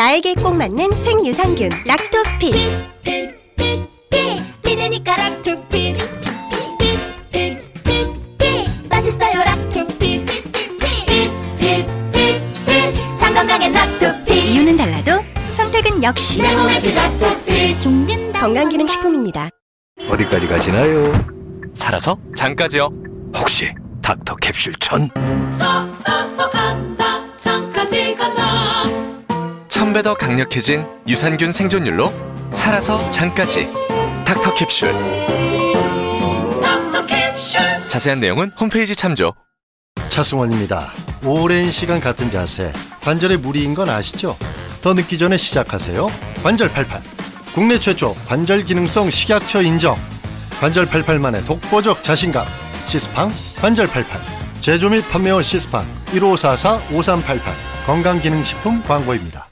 나에게 0.00 0.32
꼭 0.32 0.56
맞는 0.56 0.92
생유산균 0.92 1.68
락토핏 1.86 2.54
피드니까 4.62 5.14
락토핏 5.14 5.94
맛있어요 8.88 9.44
락토핏 9.44 10.26
장 13.18 13.34
건강엔 13.34 13.74
락토핏 13.74 14.30
이유는 14.30 14.78
달라도 14.78 15.22
선택은 15.52 16.02
역시 16.02 16.40
내 16.40 16.56
몸에 16.56 16.80
그 16.80 16.88
락토핏 16.88 17.80
종근당 17.82 18.40
건강기능식품입니다 18.40 19.50
어디까지 20.08 20.46
가시나요? 20.46 21.12
살아서 21.74 22.16
장까지요. 22.34 22.88
혹시 23.36 23.70
닥터 24.00 24.34
캡슐 24.36 24.72
천? 24.80 25.10
썩어서 25.50 26.48
간다 26.48 27.36
장까지 27.36 28.14
간다 28.14 29.09
천배 29.80 30.02
더 30.02 30.12
강력해진 30.12 30.84
유산균 31.08 31.52
생존율로 31.52 32.12
살아서 32.52 33.10
장까지. 33.10 33.66
닥터 34.26 34.52
캡슐. 34.52 34.92
닥터 36.60 37.06
캡슐 37.06 37.88
자세한 37.88 38.20
내용은 38.20 38.52
홈페이지 38.60 38.94
참조. 38.94 39.32
차승원입니다. 40.10 40.92
오랜 41.24 41.70
시간 41.70 41.98
같은 41.98 42.30
자세, 42.30 42.70
관절에 43.00 43.38
무리인 43.38 43.72
건 43.74 43.88
아시죠? 43.88 44.36
더 44.82 44.92
늦기 44.92 45.16
전에 45.16 45.38
시작하세요. 45.38 46.10
관절 46.42 46.68
88. 46.68 47.00
국내 47.54 47.78
최초 47.78 48.14
관절 48.28 48.64
기능성 48.64 49.08
식약처 49.08 49.62
인정. 49.62 49.96
관절 50.60 50.88
88만의 50.88 51.46
독보적 51.46 52.02
자신감. 52.02 52.46
시스팡 52.84 53.32
관절 53.62 53.86
88. 53.86 54.20
제조 54.60 54.90
및 54.90 55.00
판매원 55.08 55.42
시스팡 55.42 55.86
1544-5388 56.12 57.40
건강기능식품 57.86 58.82
광고입니다. 58.82 59.49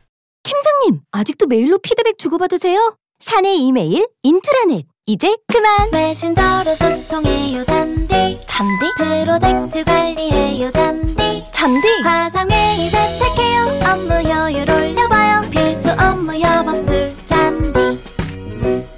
팀장님 0.78 1.00
아직도 1.10 1.46
메일로 1.46 1.78
피드백 1.78 2.18
주고받으세요? 2.18 2.96
사내 3.20 3.54
이메일 3.54 4.06
인트라넷 4.22 4.86
이제 5.06 5.36
그만 5.46 5.90
메신저로 5.90 6.74
소통해요 6.74 7.64
잔디 7.64 8.38
잔디? 8.46 8.86
프로젝트 8.96 9.84
관리해요 9.84 10.70
잔디 10.70 11.44
잔디? 11.52 11.88
화상회의 12.04 12.90
재택해요 12.90 13.92
업무 13.92 14.12
효율 14.14 14.70
올려봐요 14.70 15.50
필수 15.50 15.90
업무 15.90 16.40
협업툴 16.40 17.14
잔디 17.26 17.98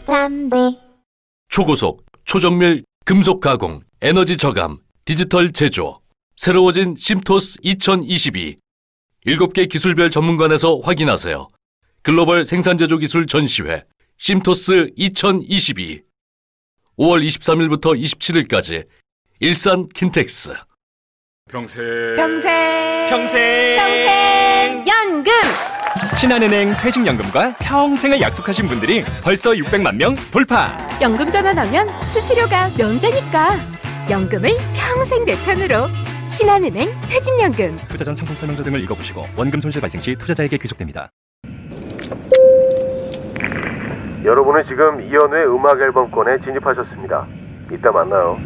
잔디 0.06 0.78
초고속, 1.48 2.04
초정밀, 2.24 2.84
금속 3.04 3.40
가공, 3.40 3.80
에너지 4.00 4.36
저감, 4.36 4.78
디지털 5.04 5.50
제조. 5.50 6.00
새로워진 6.36 6.94
심토스 6.96 7.58
2022. 7.62 8.56
7개 9.26 9.68
기술별 9.68 10.10
전문관에서 10.10 10.78
확인하세요. 10.84 11.48
글로벌 12.02 12.44
생산제조 12.44 12.98
기술 12.98 13.26
전시회 13.26 13.84
심토스 14.18 14.90
2022. 14.96 16.02
5월 16.98 17.26
23일부터 17.26 17.98
27일까지 18.00 18.86
일산 19.40 19.86
킨텍스. 19.86 20.54
평생 21.50 21.82
평생 22.16 23.08
평생 23.10 23.76
평생 23.76 24.84
연금 24.86 25.32
신한은행 26.18 26.76
퇴직연금과 26.78 27.56
평생을 27.56 28.20
약속하신 28.20 28.66
분들이 28.68 29.02
벌써 29.22 29.50
600만 29.52 29.96
명 29.96 30.14
돌파. 30.30 30.70
연금 31.00 31.30
전환하면 31.30 31.88
수수료가 32.04 32.70
면제니까 32.78 33.50
연금을 34.10 34.54
평생 34.74 35.24
내 35.24 35.32
편으로 35.44 35.88
신한은행 36.28 36.88
퇴직연금 37.08 37.78
투자 37.88 38.04
전 38.04 38.14
상품 38.14 38.36
설명서 38.36 38.62
등을 38.62 38.80
읽어보시고 38.82 39.26
원금 39.36 39.60
손실 39.60 39.80
발생 39.80 40.00
시 40.00 40.14
투자자에게 40.14 40.56
귀속됩니다. 40.58 41.10
여러분은 44.24 44.64
지금 44.64 45.00
이연우의 45.00 45.46
음악 45.46 45.80
앨범권에 45.80 46.40
진입하셨습니다. 46.40 47.26
이따 47.72 47.90
만나요. 47.90 48.36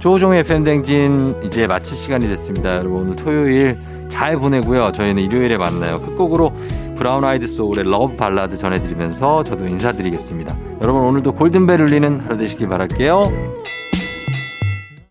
조우종의 0.00 0.42
FM 0.42 0.57
대행진 0.57 1.36
이제 1.44 1.68
마칠 1.68 1.96
시간이 1.96 2.26
됐습니다. 2.26 2.78
여러분 2.78 3.02
오늘 3.02 3.16
토요일 3.16 3.76
잘 4.08 4.36
보내고요. 4.36 4.90
저희는 4.90 5.22
일요일에 5.22 5.56
만나요. 5.56 6.00
끝곡으로 6.00 6.52
브라운 6.96 7.24
아이드 7.24 7.46
소울의 7.46 7.88
러브 7.88 8.16
발라드 8.16 8.56
전해드리면서 8.56 9.44
저도 9.44 9.66
인사드리겠습니다. 9.66 10.56
여러분 10.82 11.02
오늘도 11.02 11.32
골든벨 11.32 11.80
울리는 11.80 12.20
하루 12.20 12.36
되시길 12.36 12.68
바랄게요. 12.68 13.30